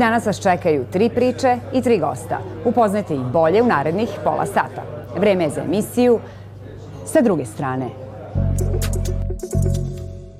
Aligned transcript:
Danas 0.00 0.26
vas 0.26 0.40
čekaju 0.42 0.84
tri 0.92 1.08
priče 1.08 1.56
i 1.72 1.82
tri 1.82 1.98
gosta. 1.98 2.38
Upoznajte 2.64 3.14
ih 3.14 3.20
bolje 3.20 3.62
u 3.62 3.66
narednih 3.66 4.08
pola 4.24 4.46
sata. 4.46 4.82
Vreme 5.16 5.44
je 5.44 5.50
za 5.50 5.60
emisiju 5.60 6.20
sa 7.06 7.20
druge 7.20 7.44
strane. 7.44 7.86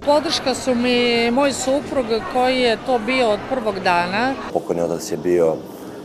Podrška 0.07 0.55
su 0.55 0.75
mi 0.75 1.31
moj 1.31 1.53
suprug 1.53 2.07
koji 2.33 2.61
je 2.61 2.77
to 2.87 2.99
bio 2.99 3.29
od 3.29 3.39
prvog 3.51 3.75
dana. 3.85 4.35
Pokojni 4.53 4.83
otac 4.83 5.13
je 5.13 5.17
bio 5.17 5.57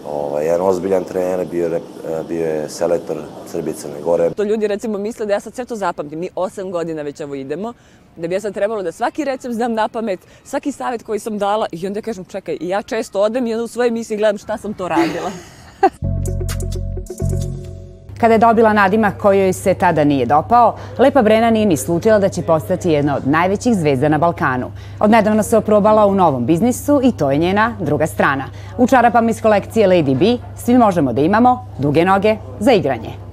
ovaj, 0.05 0.45
jedan 0.45 0.61
ozbiljan 0.61 1.03
trener, 1.03 1.47
bio, 1.51 1.67
je, 1.67 1.81
bio 2.27 2.45
je 2.45 2.69
selektor 2.69 3.17
Srbije 3.47 3.73
Crne 3.73 4.01
Gore. 4.03 4.29
To 4.29 4.43
ljudi 4.43 4.67
recimo 4.67 4.97
misle 4.97 5.25
da 5.25 5.33
ja 5.33 5.39
sad 5.39 5.55
sve 5.55 5.65
to 5.65 5.75
zapamtim. 5.75 6.19
Mi 6.19 6.29
osam 6.35 6.71
godina 6.71 7.01
već 7.01 7.21
ovo 7.21 7.35
idemo, 7.35 7.73
da 8.15 8.27
bi 8.27 8.33
ja 8.33 8.41
sad 8.41 8.53
trebalo 8.53 8.83
da 8.83 8.91
svaki 8.91 9.23
recept 9.25 9.53
znam 9.55 9.73
na 9.73 9.87
pamet, 9.87 10.19
svaki 10.43 10.71
savjet 10.71 11.03
koji 11.03 11.19
sam 11.19 11.37
dala 11.37 11.67
i 11.71 11.87
onda 11.87 12.01
kažem 12.01 12.25
čekaj, 12.25 12.57
ja 12.61 12.81
često 12.81 13.21
odem 13.21 13.47
i 13.47 13.53
onda 13.53 13.63
u 13.63 13.67
svojoj 13.67 13.87
emisiji 13.87 14.17
gledam 14.17 14.37
šta 14.37 14.57
sam 14.57 14.73
to 14.73 14.87
radila. 14.87 15.31
Kada 18.17 18.33
je 18.33 18.37
dobila 18.37 18.73
nadimak 18.73 19.17
kojoj 19.17 19.53
se 19.53 19.73
tada 19.73 20.03
nije 20.03 20.25
dopao, 20.25 20.75
Lepa 20.99 21.21
Brena 21.21 21.49
nije 21.49 21.65
ni 21.65 21.77
slučila 21.77 22.19
da 22.19 22.29
će 22.29 22.41
postati 22.41 22.91
jedna 22.91 23.15
od 23.15 23.27
najvećih 23.27 23.75
zvezda 23.75 24.09
na 24.09 24.17
Balkanu. 24.17 24.71
Odnedavno 24.99 25.43
se 25.43 25.57
oprobala 25.57 26.05
u 26.05 26.15
novom 26.15 26.45
biznisu 26.45 27.01
i 27.03 27.11
to 27.11 27.31
je 27.31 27.37
njena 27.37 27.73
druga 27.79 28.07
strana. 28.07 28.45
U 28.77 28.87
čarapama 28.87 29.29
iz 29.29 29.41
kolekcije 29.41 29.87
Lady 29.87 30.17
B 30.17 30.43
svi 30.55 30.77
možemo 30.77 31.13
da 31.13 31.21
imamo 31.21 31.65
duge 31.79 32.05
noge 32.05 32.35
za 32.59 32.71
igranje. 32.71 33.24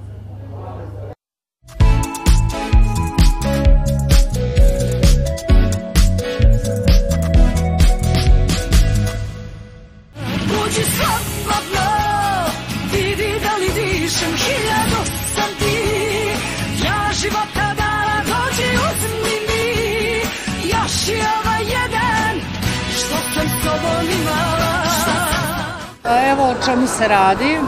Evo 26.31 26.43
o 26.43 26.65
čemu 26.65 26.87
se 26.87 27.07
radi. 27.07 27.59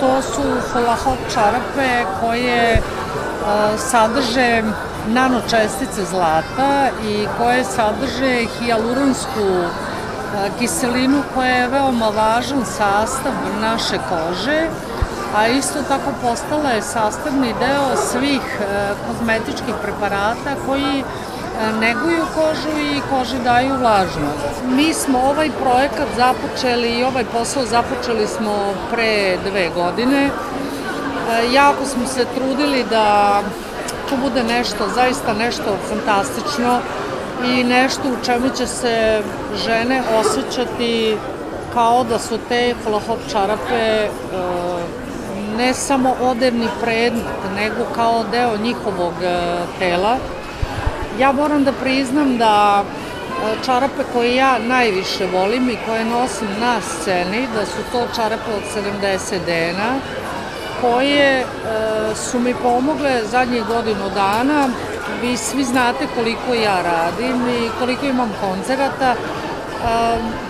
To 0.00 0.22
su 0.22 0.42
hula 0.72 0.96
hop 1.04 1.18
čarape 1.34 2.04
koje 2.20 2.82
sadrže 3.78 4.62
nanočestice 5.06 6.04
zlata 6.10 6.88
i 7.08 7.26
koje 7.38 7.64
sadrže 7.64 8.46
hijaluronsku 8.58 9.48
kiselinu 10.58 11.22
koja 11.34 11.54
je 11.54 11.68
veoma 11.68 12.08
važan 12.08 12.64
sastav 12.64 13.32
naše 13.60 13.98
kože, 14.08 14.68
a 15.36 15.48
isto 15.48 15.78
tako 15.88 16.10
postala 16.22 16.70
je 16.70 16.82
sastavni 16.82 17.54
deo 17.60 17.96
svih 18.10 18.58
kozmetičkih 19.06 19.74
preparata 19.82 20.56
koji 20.66 21.04
neguju 21.80 22.24
kožu 22.34 22.78
i 22.78 23.00
koži 23.10 23.38
daju 23.44 23.76
vlažnost. 23.78 24.62
Mi 24.68 24.94
smo 24.94 25.18
ovaj 25.18 25.50
projekat 25.50 26.08
započeli 26.16 26.88
i 26.88 27.04
ovaj 27.04 27.24
posao 27.24 27.64
započeli 27.64 28.26
smo 28.26 28.74
pre 28.92 29.36
dve 29.50 29.70
godine. 29.74 30.30
Jako 31.52 31.84
smo 31.84 32.06
se 32.06 32.26
trudili 32.34 32.84
da 32.90 33.40
to 34.08 34.16
bude 34.16 34.42
nešto, 34.42 34.88
zaista 34.94 35.32
nešto 35.32 35.76
fantastično 35.88 36.80
i 37.44 37.64
nešto 37.64 38.02
u 38.08 38.24
čemu 38.24 38.48
će 38.56 38.66
se 38.66 39.22
žene 39.64 40.02
osjećati 40.20 41.16
kao 41.74 42.04
da 42.04 42.18
su 42.18 42.38
te 42.48 42.74
hula-hop 42.84 43.18
čarape 43.32 44.08
ne 45.56 45.74
samo 45.74 46.14
odevni 46.20 46.68
predmet, 46.80 47.24
nego 47.56 47.84
kao 47.94 48.24
deo 48.32 48.56
njihovog 48.56 49.12
tela 49.78 50.16
Ja 51.18 51.32
moram 51.32 51.64
da 51.64 51.72
priznam 51.72 52.38
da 52.38 52.84
e, 52.84 53.64
čarape 53.64 54.02
koje 54.12 54.36
ja 54.36 54.58
najviše 54.58 55.26
volim 55.26 55.70
i 55.70 55.78
koje 55.86 56.04
nosim 56.04 56.48
na 56.60 56.80
sceni, 56.80 57.48
da 57.54 57.66
su 57.66 57.78
to 57.92 58.06
čarape 58.16 58.50
od 58.56 58.62
70 59.02 59.44
dena, 59.46 59.94
koje 60.80 61.40
e, 61.40 61.44
su 62.14 62.40
mi 62.40 62.54
pomogle 62.54 63.20
zadnjih 63.24 63.64
godinu 63.64 64.10
dana. 64.14 64.68
Vi 65.22 65.36
svi 65.36 65.64
znate 65.64 66.06
koliko 66.14 66.54
ja 66.54 66.82
radim 66.82 67.48
i 67.48 67.70
koliko 67.78 68.06
imam 68.06 68.32
koncerata. 68.40 69.10
E, 69.10 69.16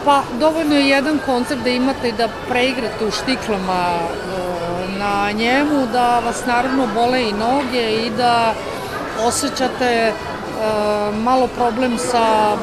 pa 0.05 0.23
dovoljno 0.41 0.75
je 0.75 0.89
jedan 0.89 1.19
koncert 1.27 1.61
da 1.61 1.71
imate 1.71 2.09
i 2.09 2.13
da 2.13 2.29
preigrate 2.49 3.05
u 3.07 3.11
štiklama 3.11 3.99
na 4.99 5.33
njemu, 5.33 5.87
da 5.93 6.19
vas 6.19 6.47
naravno 6.47 6.87
bole 6.95 7.23
i 7.23 7.33
noge 7.33 8.07
i 8.07 8.11
da 8.11 8.55
osjećate 9.23 10.13
malo 11.23 11.47
problem 11.47 11.99
sa 11.99 12.57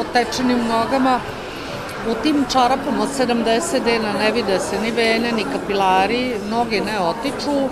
otečenim 0.00 0.58
nogama. 0.68 1.20
U 2.10 2.14
tim 2.22 2.44
čarapama 2.52 3.02
od 3.02 3.08
70 3.18 3.84
dena 3.84 4.12
ne 4.18 4.32
vide 4.32 4.58
se 4.60 4.80
ni 4.80 4.90
vene, 4.90 5.32
ni 5.32 5.44
kapilari, 5.52 6.36
noge 6.50 6.80
ne 6.80 7.00
otiču 7.00 7.68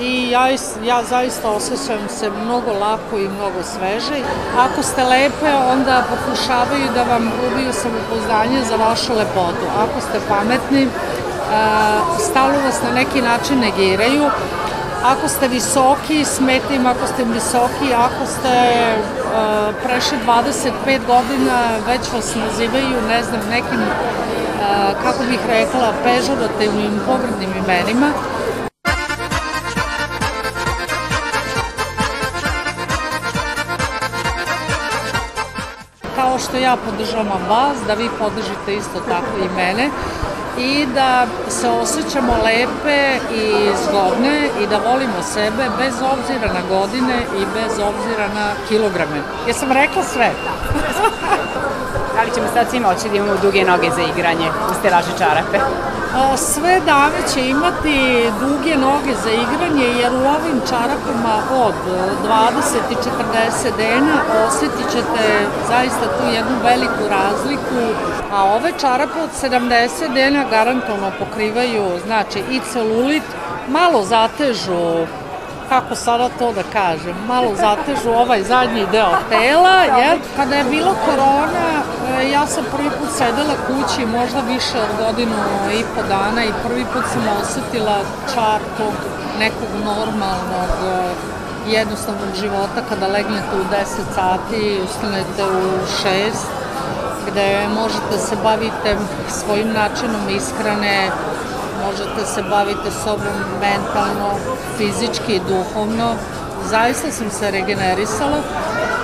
i 0.00 0.30
ja, 0.30 0.48
ja 0.84 1.02
zaista 1.10 1.50
osjećam 1.50 2.08
se 2.08 2.30
mnogo 2.30 2.72
lako 2.72 3.18
i 3.18 3.28
mnogo 3.28 3.62
sveže. 3.62 4.22
Ako 4.58 4.82
ste 4.82 5.04
lepe, 5.04 5.54
onda 5.72 6.04
pokušavaju 6.10 6.86
da 6.94 7.02
vam 7.02 7.32
ubiju 7.46 7.72
samopouzdanje 7.72 8.64
za 8.68 8.76
vašu 8.76 9.12
lepotu. 9.12 9.66
Ako 9.78 10.00
ste 10.00 10.20
pametni, 10.28 10.88
stalo 12.30 12.54
vas 12.64 12.82
na 12.82 12.90
neki 12.94 13.22
način 13.22 13.58
negiraju, 13.58 14.30
Ako 15.04 15.28
ste 15.28 15.48
visoki, 15.48 16.24
smeta 16.24 16.74
im 16.74 16.86
ako 16.86 17.06
ste 17.06 17.24
visoki, 17.24 17.92
ako 17.94 18.26
ste 18.26 18.54
uh, 18.56 19.74
prešli 19.84 20.18
25 20.26 21.06
godina, 21.06 21.78
već 21.86 22.12
vas 22.12 22.34
nazivaju, 22.34 23.02
ne 23.08 23.22
znam, 23.22 23.40
nekim, 23.50 23.80
uh, 23.80 25.02
kako 25.02 25.22
bih 25.30 25.40
rekla, 25.48 25.92
pežorativnim, 26.04 27.00
pogrednim 27.06 27.50
imenima. 27.64 28.10
Kao 36.16 36.38
što 36.38 36.56
ja 36.56 36.76
podržavam 36.76 37.42
vas, 37.48 37.76
da 37.86 37.94
vi 37.94 38.08
podržite 38.18 38.74
isto 38.74 39.00
tako 39.08 39.36
i 39.44 39.56
mene, 39.56 39.90
i 40.58 40.86
da 40.94 41.26
se 41.48 41.68
osjećamo 41.68 42.32
lepe 42.44 43.18
i 43.34 43.70
zgodne 43.88 44.48
i 44.62 44.66
da 44.66 44.78
volimo 44.90 45.22
sebe 45.22 45.64
bez 45.78 45.94
obzira 46.12 46.52
na 46.52 46.60
godine 46.68 47.22
i 47.38 47.44
bez 47.54 47.72
obzira 47.72 48.28
na 48.34 48.52
kilograme. 48.68 49.22
Jesam 49.46 49.72
rekla 49.72 50.02
sve? 50.02 50.30
Da 50.44 51.85
li 52.22 52.30
ćemo 52.34 52.46
sad 52.54 52.70
svi 52.70 52.80
moći 52.80 53.08
da 53.08 53.16
imamo 53.16 53.36
duge 53.42 53.64
noge 53.64 53.90
za 53.96 54.02
igranje 54.02 54.48
u 54.70 54.74
stelaže 54.78 55.12
čarape? 55.18 55.58
Sve 56.36 56.80
dame 56.86 57.20
će 57.34 57.48
imati 57.48 58.30
duge 58.40 58.76
noge 58.76 59.14
za 59.24 59.30
igranje 59.30 59.86
jer 60.00 60.12
u 60.12 60.24
ovim 60.36 60.58
čarapama 60.68 61.36
od 61.66 61.74
20 62.24 62.78
i 62.90 62.94
40 62.94 63.76
dena 63.76 64.16
osjetit 64.46 64.86
ćete 64.92 65.24
zaista 65.68 66.06
tu 66.16 66.24
jednu 66.34 66.56
veliku 66.64 67.02
razliku. 67.10 67.82
A 68.32 68.44
ove 68.44 68.72
čarape 68.80 69.20
od 69.22 69.30
70 69.42 70.14
dena 70.14 70.44
garantovno 70.50 71.10
pokrivaju 71.18 71.84
znači 72.06 72.38
i 72.50 72.60
celulit, 72.72 73.22
malo 73.68 74.02
zatežu 74.02 75.06
kako 75.68 75.94
sada 75.94 76.28
to 76.38 76.52
da 76.52 76.62
kažem, 76.72 77.16
malo 77.26 77.54
zatežu 77.54 78.10
ovaj 78.10 78.42
zadnji 78.42 78.86
deo 78.92 79.12
tela, 79.28 79.76
jer 79.98 80.18
kada 80.36 80.56
je 80.56 80.64
bilo 80.64 80.94
korona, 81.06 81.68
e, 82.18 82.30
ja 82.30 82.46
sam 82.46 82.64
prvi 82.76 82.90
put 82.90 83.08
sedela 83.18 83.54
kući 83.66 84.06
možda 84.06 84.40
više 84.40 84.78
od 84.86 85.06
godinu 85.06 85.36
i 85.78 85.82
po 85.96 86.02
dana 86.08 86.44
i 86.44 86.58
prvi 86.66 86.84
put 86.92 87.04
sam 87.12 87.22
osetila 87.42 87.98
čar 88.34 88.60
tog 88.78 88.94
nekog 89.38 89.68
normalnog 89.84 90.70
e, 90.84 91.36
jednostavnog 91.70 92.34
života 92.40 92.80
kada 92.88 93.06
legnete 93.06 93.56
u 93.60 93.64
10 93.74 93.84
sati 94.14 94.56
i 94.56 94.80
ustanete 94.82 95.44
u 95.44 95.62
6 96.04 96.56
gde 97.30 97.68
možete 97.74 98.18
se 98.18 98.36
bavite 98.42 98.96
svojim 99.28 99.72
načinom 99.72 100.28
ishrane, 100.28 101.10
možete 101.86 102.26
se 102.34 102.42
baviti 102.42 102.90
sobom 103.04 103.36
mentalno, 103.60 104.30
fizički 104.76 105.32
i 105.34 105.40
duhovno. 105.48 106.14
Zaista 106.70 107.10
sam 107.10 107.30
se 107.30 107.50
regenerisala, 107.50 108.38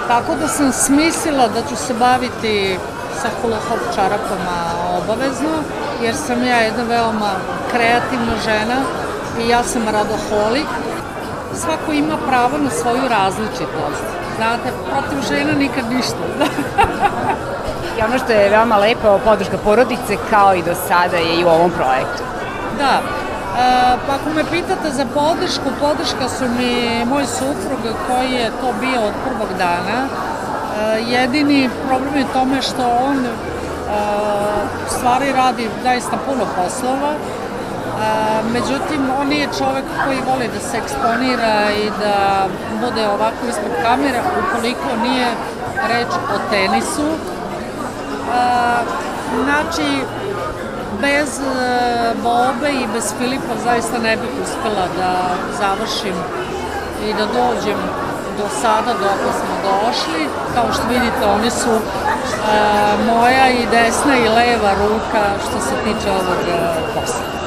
tako 0.08 0.34
da 0.40 0.48
sam 0.48 0.72
smislila 0.72 1.48
da 1.48 1.60
ću 1.68 1.76
se 1.76 1.94
baviti 1.94 2.78
sa 3.22 3.28
hula 3.42 3.58
hop 3.68 3.94
čarapama 3.94 4.58
obavezno, 4.98 5.56
jer 6.02 6.14
sam 6.14 6.46
ja 6.46 6.56
jedna 6.56 6.82
veoma 6.82 7.32
kreativna 7.70 8.34
žena 8.44 8.78
i 9.40 9.48
ja 9.48 9.62
sam 9.62 9.82
radoholik. 9.84 10.68
Svako 11.54 11.92
ima 11.92 12.16
pravo 12.28 12.58
na 12.58 12.70
svoju 12.70 13.08
različitost. 13.08 14.04
Znate, 14.36 14.72
protiv 14.90 15.28
žena 15.28 15.52
nikad 15.52 15.84
ništa. 15.90 16.24
I 17.98 18.02
ono 18.02 18.18
što 18.18 18.32
je 18.32 18.50
veoma 18.50 18.76
lepo, 18.76 19.18
podrška 19.24 19.58
porodice 19.64 20.16
kao 20.30 20.54
i 20.54 20.62
do 20.62 20.74
sada 20.88 21.16
je 21.16 21.40
i 21.40 21.44
u 21.44 21.48
ovom 21.48 21.70
projektu. 21.70 22.22
Da, 22.78 22.94
e, 22.94 23.96
pa 24.06 24.14
ako 24.14 24.30
me 24.36 24.44
pitate 24.50 24.90
za 24.90 25.06
podršku, 25.14 25.68
podrška 25.80 26.28
su 26.28 26.44
mi 26.58 27.04
moj 27.04 27.26
suprug 27.26 27.80
koji 28.08 28.32
je 28.32 28.50
to 28.60 28.72
bio 28.80 29.00
od 29.00 29.14
prvog 29.24 29.48
dana. 29.58 29.98
E, 30.06 31.00
jedini 31.00 31.70
problem 31.88 32.16
je 32.16 32.32
tome 32.32 32.62
što 32.62 32.82
on 33.04 33.16
e, 33.26 33.30
stvari 34.88 35.32
radi 35.32 35.68
zaista 35.82 36.16
puno 36.26 36.44
poslova, 36.56 37.14
međutim, 38.52 39.00
on 39.20 39.28
nije 39.28 39.48
čovek 39.58 39.84
koji 40.04 40.18
voli 40.30 40.50
da 40.54 40.60
se 40.60 40.76
eksponira 40.76 41.70
i 41.84 41.90
da 42.00 42.46
bude 42.80 43.08
ovako 43.08 43.46
ispred 43.48 43.72
kamere 43.82 44.20
ukoliko 44.42 44.88
nije 45.02 45.26
reč 45.88 46.08
o 46.34 46.50
tenisu. 46.50 47.08
Znači, 49.44 50.04
bez 51.02 51.40
Bobe 52.22 52.70
i 52.82 52.86
bez 52.94 53.14
Filipa 53.18 53.54
zaista 53.64 53.98
ne 53.98 54.16
bih 54.16 54.30
uspela 54.42 54.86
da 54.98 55.12
završim 55.60 56.16
i 57.08 57.14
da 57.14 57.26
dođem 57.26 57.80
do 58.38 58.46
sada 58.62 58.92
dok 58.92 59.18
smo 59.40 59.54
došli. 59.70 60.28
Kao 60.54 60.72
što 60.72 60.82
vidite, 60.88 61.26
oni 61.36 61.50
su 61.50 61.70
e, 61.70 61.80
moja 63.06 63.50
i 63.50 63.66
desna 63.70 64.16
i 64.16 64.28
leva 64.28 64.72
ruka 64.74 65.24
što 65.44 65.60
se 65.60 65.74
tiče 65.84 66.10
ovog 66.10 66.40
posla. 66.94 67.41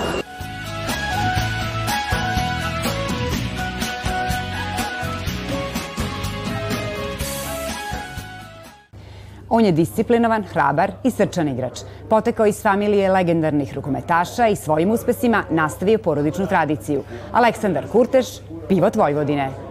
On 9.50 9.66
je 9.66 9.72
disciplinovan, 9.72 10.44
hrabar 10.44 10.92
i 11.04 11.12
srčan 11.12 11.48
igrač. 11.48 11.80
Potekao 12.10 12.46
iz 12.46 12.62
familije 12.62 13.12
legendarnih 13.12 13.74
rukometaša 13.76 14.48
i 14.48 14.56
svojim 14.56 14.92
uspesima 14.92 15.44
nastavio 15.50 15.98
porodičnu 15.98 16.48
tradiciju. 16.48 17.04
Aleksandar 17.32 17.88
Kurteš, 17.92 18.28
pivot 18.70 18.96
Vojvodine. 18.96 19.65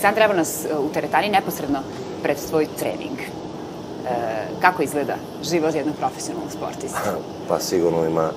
Aleksandar, 0.00 0.22
evo 0.22 0.34
nas 0.34 0.64
e, 0.64 0.78
u 0.78 0.88
teretani 0.88 1.28
neposredno 1.28 1.78
pred 2.22 2.38
svoj 2.38 2.66
trening. 2.78 3.18
E, 3.20 3.26
kako 4.60 4.82
izgleda 4.82 5.14
život 5.42 5.74
jednog 5.74 5.94
profesionalnog 5.96 6.52
sportista? 6.52 7.00
Pa 7.48 7.58
sigurno 7.58 8.06
ima, 8.06 8.24
e, 8.24 8.32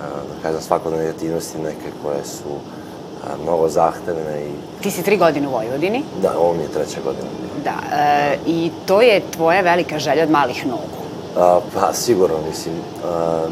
da 0.00 0.42
kažem, 0.42 0.60
svakodnevne 0.60 1.08
aktivnosti 1.08 1.58
neke 1.58 1.88
koje 2.02 2.24
su 2.24 2.52
e, 2.52 3.42
mnogo 3.42 3.68
zahtevne 3.68 4.42
i... 4.42 4.82
Ti 4.82 4.90
si 4.90 5.02
tri 5.02 5.16
godine 5.16 5.48
u 5.48 5.50
Vojvodini? 5.50 6.02
Da, 6.22 6.38
ovo 6.38 6.54
mi 6.54 6.62
je 6.62 6.68
treća 6.68 7.00
godina. 7.04 7.28
Da, 7.64 7.96
e, 7.96 8.38
i 8.46 8.70
to 8.86 9.02
je 9.02 9.22
tvoja 9.30 9.60
velika 9.60 9.98
želja 9.98 10.22
od 10.22 10.30
malih 10.30 10.66
nogu. 10.66 11.00
A, 11.36 11.60
pa 11.74 11.92
sigurno, 11.92 12.36
mislim, 12.48 12.74
a, 13.04 13.46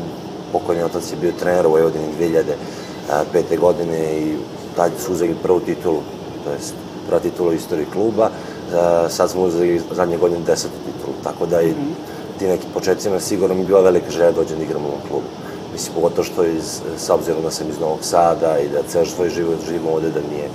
pokojni 0.52 0.82
otac 0.82 1.10
je 1.10 1.16
bio 1.20 1.32
trener 1.32 1.66
u 1.66 1.70
Vojvodini 1.70 2.06
2005. 2.20 3.58
godine 3.60 4.18
i 4.18 4.36
tad 4.76 4.92
su 4.98 5.12
uzeli 5.12 5.36
prvu 5.42 5.60
titulu, 5.60 6.00
to 6.44 6.50
jest 6.50 6.74
prva 7.06 7.20
titula 7.20 7.50
u 7.50 7.52
istoriji 7.52 7.86
kluba, 7.92 8.28
e, 8.28 9.08
sad 9.08 9.30
smo 9.30 9.42
uzeli 9.42 9.80
zadnje 9.92 10.16
godine 10.16 10.40
desetu 10.46 10.74
titulu, 10.86 11.14
tako 11.24 11.46
da 11.46 11.60
i 11.62 11.66
-hmm. 11.66 12.38
ti 12.38 12.46
neki 12.46 12.66
početcima 12.74 13.20
sigurno 13.20 13.54
mi 13.54 13.64
bila 13.64 13.80
velika 13.80 14.10
želja 14.10 14.30
da 14.30 14.36
dođem 14.36 14.58
da 14.58 14.64
igram 14.64 14.82
u 14.82 14.88
ovom 14.88 15.00
klubu. 15.08 15.26
Mislim, 15.72 15.94
pogotovo 15.94 16.24
što 16.24 16.44
iz, 16.44 16.80
s 16.96 17.10
obzirom 17.10 17.42
da 17.42 17.50
sam 17.50 17.68
iz 17.68 17.80
Novog 17.80 17.98
Sada 18.00 18.58
i 18.58 18.68
da 18.68 18.82
ceo 18.88 19.06
svoj 19.06 19.30
život 19.30 19.58
živim 19.66 19.86
ovde, 19.86 20.10
da 20.10 20.20
mi 20.20 20.36
je 20.36 20.48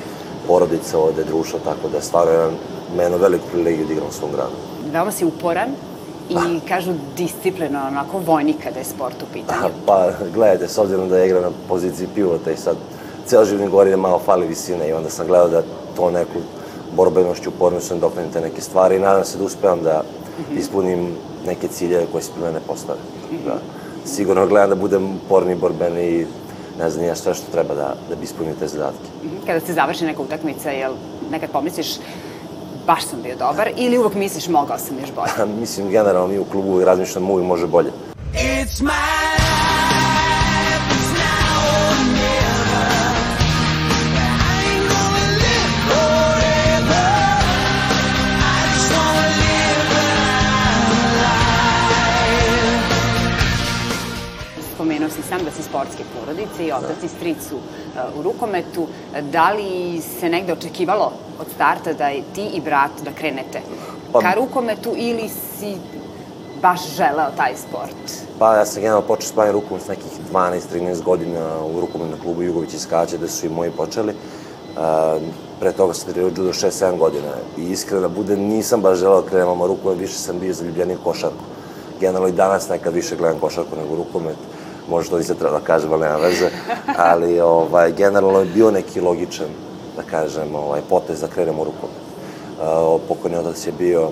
porodica 0.47 0.99
ovde, 0.99 1.23
društvo, 1.23 1.59
tako 1.63 1.89
da 1.91 2.01
stvarno 2.01 2.33
imam 2.33 2.53
meno 2.97 3.17
veliku 3.17 3.45
privilegiju 3.51 3.85
da 3.85 3.93
igram 3.93 4.07
u 4.07 4.11
svom 4.11 4.31
gradu. 4.31 4.55
Veoma 4.91 5.11
si 5.11 5.25
uporan 5.25 5.69
i 6.29 6.33
pa. 6.33 6.41
kažu 6.67 6.93
disciplino, 7.17 7.79
onako 7.87 8.17
vojnik 8.17 8.55
kada 8.63 8.79
je 8.79 8.85
sport 8.85 9.15
u 9.23 9.25
pitanju. 9.33 9.73
Pa, 9.85 10.11
gledajte, 10.33 10.67
s 10.67 10.77
obzirom 10.77 11.09
da 11.09 11.17
je 11.17 11.25
igra 11.25 11.41
na 11.41 11.51
poziciji 11.67 12.07
pivota 12.15 12.51
i 12.51 12.57
sad 12.57 12.75
ceo 13.25 13.45
životni 13.45 13.69
govori 13.69 13.91
da 13.91 13.97
malo 13.97 14.19
fali 14.25 14.47
visine 14.47 14.89
i 14.89 14.93
onda 14.93 15.09
sam 15.09 15.27
gledao 15.27 15.47
da 15.47 15.63
to 15.95 16.11
neku 16.11 16.39
borbenošću, 16.95 17.49
upornošću 17.49 17.93
da 17.93 17.99
dokrenem 17.99 18.31
te 18.31 18.41
neke 18.41 18.61
stvari 18.61 18.95
i 18.95 18.99
nadam 18.99 19.25
se 19.25 19.37
da 19.37 19.43
uspevam 19.43 19.83
da 19.83 20.03
ispunim 20.57 21.15
neke 21.45 21.67
ciljeve 21.67 22.05
koje 22.11 22.23
se 22.23 22.31
pri 22.33 22.43
mene 22.43 22.59
postave. 22.67 22.99
Da. 23.45 23.59
Sigurno 24.05 24.47
gledam 24.47 24.69
da 24.69 24.75
budem 24.75 25.15
uporni, 25.15 25.55
borbeni 25.55 26.03
i 26.03 26.25
ne 26.79 26.89
znam 26.89 27.05
ja 27.05 27.15
sve 27.15 27.33
što 27.33 27.51
treba 27.51 27.73
da, 27.73 27.95
da 28.09 28.15
bi 28.15 28.23
ispunio 28.23 28.53
te 28.59 28.67
zadatke. 28.67 29.09
Kada 29.45 29.59
se 29.59 29.73
završi 29.73 30.05
neka 30.05 30.21
utakmica, 30.21 30.69
jel 30.69 30.93
nekad 31.31 31.49
pomisliš 31.51 31.87
baš 32.87 33.03
sam 33.05 33.21
bio 33.23 33.35
dobar 33.35 33.69
ili 33.77 33.97
uvek 33.97 34.13
misliš 34.13 34.47
mogao 34.47 34.77
sam 34.77 34.99
još 34.99 35.11
bolje? 35.15 35.51
Mislim, 35.61 35.89
generalno 35.89 36.27
mi 36.27 36.39
u 36.39 36.45
klubu 36.45 36.83
razmišljam 36.83 37.29
uvijek 37.29 37.47
može 37.47 37.67
bolje. 37.67 37.91
It's 38.33 38.81
my 38.81 39.18
sam 55.29 55.45
da 55.45 55.51
si 55.51 55.63
sportske 55.63 56.03
porodice 56.13 56.65
i 56.65 56.71
otac 56.71 57.03
i 57.03 57.07
stric 57.07 57.37
su 57.49 57.55
uh, 57.55 58.19
u 58.19 58.21
rukometu. 58.21 58.87
Da 59.31 59.51
li 59.51 60.01
se 60.19 60.29
negde 60.29 60.53
očekivalo 60.53 61.11
od 61.39 61.47
starta 61.55 61.93
da 61.93 62.07
je 62.07 62.23
ti 62.35 62.45
i 62.53 62.61
brat 62.61 62.91
da 63.05 63.11
krenete 63.11 63.61
pa, 64.13 64.19
ka 64.19 64.33
rukometu 64.35 64.93
ili 64.97 65.29
si 65.29 65.75
baš 66.61 66.95
želeo 66.95 67.29
taj 67.37 67.53
sport? 67.55 68.25
Pa 68.39 68.55
ja 68.55 68.65
sam 68.65 68.81
generalno 68.81 69.07
počeo 69.07 69.27
s 69.27 69.51
rukomet 69.51 69.83
s 69.83 69.87
nekih 69.87 70.11
12-13 70.33 71.03
godina 71.03 71.65
u 71.75 71.81
rukometnom 71.81 72.19
klubu 72.19 72.41
Jugović 72.41 72.73
iz 72.73 72.87
Kaće, 72.89 73.17
gde 73.17 73.27
su 73.27 73.45
i 73.45 73.49
moji 73.49 73.71
počeli. 73.71 74.13
Uh, 74.13 75.21
pre 75.59 75.71
toga 75.71 75.93
sam 75.93 76.13
trenirao 76.13 76.29
judo 76.29 76.53
6-7 76.53 76.97
godina 76.97 77.31
i 77.57 77.63
iskreno 77.63 78.01
da 78.01 78.07
bude 78.07 78.37
nisam 78.37 78.81
baš 78.81 78.97
želeo 78.97 79.21
da 79.21 79.29
krenem 79.29 79.63
rukomet, 79.63 79.99
više 79.99 80.13
sam 80.13 80.39
bio 80.39 80.53
zaljubljeniji 80.53 80.97
u 80.97 81.03
košarku. 81.03 81.43
Generalno 81.99 82.27
i 82.27 82.31
danas 82.31 82.69
nekad 82.69 82.93
više 82.93 83.15
gledam 83.15 83.39
košarku 83.39 83.75
nego 83.75 83.95
rukomet. 83.95 84.35
Uh, 84.35 84.58
možda 84.89 85.17
nisam 85.17 85.35
trebao 85.35 85.59
da 85.59 85.65
kažem, 85.65 85.93
ali 85.93 86.01
nema 86.01 86.15
veze, 86.15 86.49
ali 86.97 87.39
ovaj, 87.39 87.91
generalno 87.91 88.39
je 88.39 88.45
bio 88.45 88.71
neki 88.71 89.01
logičan, 89.01 89.47
da 89.95 90.03
kažem, 90.03 90.55
ovaj, 90.55 90.81
potez 90.89 91.21
da 91.21 91.27
krenemo 91.27 91.63
rukom. 91.63 91.89
Uh, 91.89 93.01
pokojni 93.07 93.37
otac 93.37 93.67
je 93.67 93.71
bio 93.77 94.09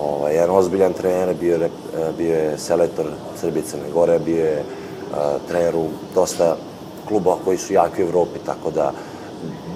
ovaj, 0.00 0.34
jedan 0.34 0.50
ozbiljan 0.50 0.92
trener, 0.92 1.34
bio 1.40 1.56
je, 1.56 1.70
bio 2.18 2.34
je 2.34 2.58
selektor 2.58 3.06
Srbije 3.40 3.62
Crne 3.62 3.90
Gore, 3.94 4.18
bio 4.18 4.44
je 4.44 4.62
uh, 4.62 5.16
trener 5.48 5.76
u 5.76 5.86
dosta 6.14 6.56
klubova 7.08 7.36
koji 7.44 7.58
su 7.58 7.72
jaki 7.72 8.02
u 8.02 8.06
Evropi, 8.06 8.38
tako 8.46 8.70
da 8.70 8.92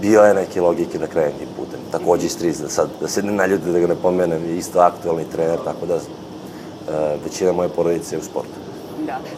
bio 0.00 0.22
je 0.22 0.34
neke 0.34 0.60
logike 0.60 0.98
da 0.98 1.06
krenem 1.06 1.32
tim 1.38 1.48
putem. 1.56 1.80
Takođe 1.90 2.26
i 2.26 2.30
Striz, 2.30 2.60
da, 2.60 2.68
sad, 2.68 2.88
da 3.00 3.08
se 3.08 3.22
ne 3.22 3.32
naljute 3.32 3.70
da 3.72 3.78
ga 3.78 3.86
ne 3.86 3.94
pomenem, 4.02 4.44
je 4.44 4.58
isto 4.58 4.80
aktualni 4.80 5.24
trener, 5.32 5.58
tako 5.64 5.86
da 5.86 5.94
uh, 5.94 6.02
većina 7.24 7.52
moje 7.52 7.68
porodice 7.68 8.16
je 8.16 8.20
u 8.20 8.24
sportu. 8.24 8.61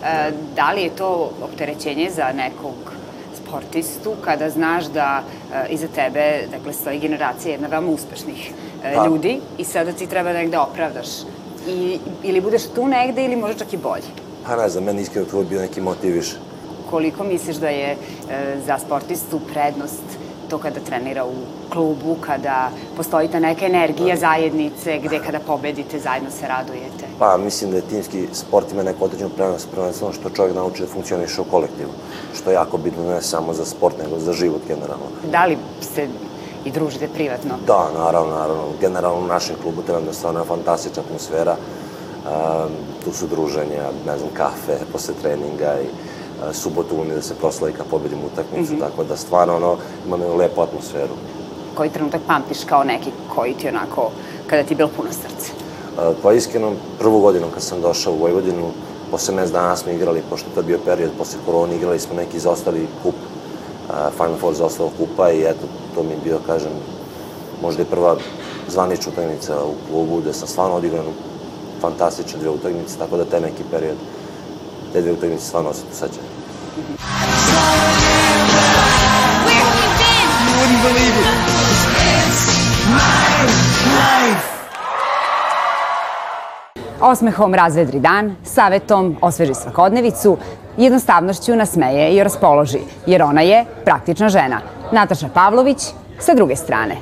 Da. 0.00 0.08
E, 0.08 0.32
da 0.56 0.72
li 0.72 0.82
je 0.82 0.96
to 0.96 1.30
opterećenje 1.42 2.10
za 2.10 2.32
nekog 2.32 2.74
sportistu 3.42 4.12
kada 4.24 4.50
znaš 4.50 4.84
da 4.84 5.22
e, 5.54 5.66
iza 5.70 5.86
tebe, 5.94 6.46
dakle, 6.50 6.72
stoji 6.72 6.98
generacija 6.98 7.52
jedna 7.52 7.68
veoma 7.68 7.90
uspešnih 7.90 8.52
e, 8.84 8.94
pa. 8.94 9.06
ljudi 9.06 9.40
i 9.58 9.64
sada 9.64 9.92
ti 9.92 10.06
treba 10.06 10.32
negde 10.32 10.58
opravdaš? 10.58 11.08
I, 11.68 11.98
ili 12.22 12.40
budeš 12.40 12.62
tu 12.74 12.88
negde 12.88 13.24
ili 13.24 13.36
možda 13.36 13.64
čak 13.64 13.72
i 13.72 13.76
bolje? 13.76 14.10
Pa 14.46 14.56
ne 14.56 14.68
znam, 14.68 14.84
meni 14.84 15.02
iskreno 15.02 15.26
to 15.26 15.42
bio 15.42 15.60
neki 15.60 15.80
motiv 15.80 16.14
više. 16.14 16.36
Koliko 16.90 17.24
misliš 17.24 17.56
da 17.56 17.68
je 17.68 17.90
e, 17.90 17.96
za 18.66 18.78
sportistu 18.78 19.40
prednost 19.52 20.02
to 20.50 20.58
kada 20.58 20.80
trenira 20.80 21.24
u 21.24 21.34
klubu, 21.72 22.16
kada 22.20 22.70
postoji 22.96 23.28
ta 23.28 23.40
neka 23.40 23.66
energija 23.66 24.16
zajednice, 24.16 24.98
gde 24.98 25.18
kada 25.18 25.38
pobedite 25.40 25.98
zajedno 25.98 26.30
se 26.30 26.48
radujete? 26.48 27.03
Pa, 27.18 27.36
mislim 27.36 27.70
da 27.70 27.76
je 27.76 27.82
timski 27.82 28.26
sport 28.32 28.72
ima 28.72 28.82
neko 28.82 29.04
određenu 29.04 29.30
prenos, 29.30 29.66
prvenstveno 29.66 30.12
što 30.12 30.30
čovjek 30.30 30.56
nauči 30.56 30.82
da 30.82 30.88
funkcioniše 30.88 31.40
u 31.40 31.44
kolektivu, 31.44 31.90
što 32.34 32.50
je 32.50 32.54
jako 32.54 32.76
bitno 32.78 33.04
ne 33.04 33.22
samo 33.22 33.54
za 33.54 33.64
sport, 33.64 33.98
nego 33.98 34.18
za 34.18 34.32
život 34.32 34.60
generalno. 34.68 35.06
Da 35.32 35.44
li 35.44 35.58
se 35.94 36.08
i 36.64 36.70
družite 36.70 37.08
privatno? 37.08 37.54
Da, 37.66 37.90
naravno, 37.98 38.34
naravno. 38.34 38.62
Generalno 38.80 39.24
u 39.24 39.26
našem 39.26 39.56
klubu 39.62 39.82
trenutno 39.82 40.10
je 40.10 40.14
stvarno 40.14 40.44
fantastična 40.44 41.02
atmosfera. 41.06 41.56
Um, 41.56 42.70
tu 43.04 43.12
su 43.12 43.26
druženja, 43.26 43.90
ne 44.06 44.18
znam, 44.18 44.30
kafe 44.34 44.78
posle 44.92 45.14
treninga 45.22 45.74
i 45.82 45.86
subotu 46.52 46.96
umi 46.96 47.14
da 47.14 47.22
se 47.22 47.34
proslavi 47.34 47.72
kad 47.72 47.86
pobedimo 47.86 48.22
utakmicu, 48.32 48.72
mm 48.72 48.76
-hmm. 48.76 48.80
tako 48.80 49.04
da 49.04 49.16
stvarno 49.16 49.56
ono, 49.56 49.76
imamo 50.06 50.24
jednu 50.24 50.38
lepu 50.38 50.60
atmosferu. 50.60 51.14
koji 51.74 51.90
trenutak 51.90 52.20
pamtiš 52.26 52.58
kao 52.64 52.84
neki 52.84 53.10
koji 53.34 53.54
ti 53.54 53.68
onako, 53.68 54.10
kada 54.46 54.62
ti 54.62 54.72
je 54.72 54.76
bilo 54.76 54.88
puno 54.96 55.12
srce? 55.12 55.63
Pa 56.22 56.32
iskreno, 56.32 56.72
prvu 56.98 57.20
godinu 57.20 57.46
kad 57.54 57.62
sam 57.62 57.80
došao 57.80 58.12
u 58.12 58.18
Vojvodinu, 58.18 58.70
posle 59.10 59.34
mes 59.34 59.50
dana 59.50 59.76
smo 59.76 59.92
igrali, 59.92 60.22
pošto 60.30 60.50
to 60.54 60.60
je 60.60 60.64
bio 60.64 60.78
period 60.84 61.10
posle 61.18 61.38
korona, 61.46 61.74
igrali 61.74 61.98
smo 61.98 62.14
neki 62.14 62.38
zaostali 62.38 62.86
kup, 63.02 63.14
Final 64.16 64.36
Four 64.40 64.54
zaostalog 64.54 64.92
kupa 64.98 65.30
i 65.30 65.42
eto, 65.42 65.66
to 65.94 66.02
mi 66.02 66.10
je 66.10 66.18
bio, 66.24 66.38
kažem, 66.46 66.72
možda 67.62 67.82
i 67.82 67.86
prva 67.86 68.16
zvanična 68.68 69.12
utakmica 69.12 69.64
u 69.64 69.74
klubu, 69.90 70.20
gde 70.20 70.32
sam 70.32 70.48
stvarno 70.48 70.76
odigrao 70.76 71.04
fantastične 71.80 72.40
dve 72.40 72.50
utakmice, 72.50 72.98
tako 72.98 73.16
da 73.16 73.24
te 73.24 73.40
neki 73.40 73.62
period, 73.70 73.96
te 74.92 75.02
dve 75.02 75.12
utakmice 75.12 75.44
stvarno 75.44 75.70
osjetu 75.70 75.94
sećam. 75.94 77.33
Osmehom 87.04 87.54
razvedri 87.54 88.00
dan, 88.00 88.36
savetom 88.44 89.16
osveži 89.22 89.54
svakodnevicu, 89.54 90.36
jednostavnošću 90.76 91.56
nasmeje 91.56 92.16
i 92.16 92.22
raspoloži, 92.24 92.78
jer 93.06 93.22
ona 93.22 93.40
je 93.40 93.64
praktična 93.84 94.28
žena. 94.28 94.60
Nataša 94.92 95.28
Pavlović 95.34 95.78
sa 96.18 96.34
druge 96.34 96.56
strane. 96.56 96.96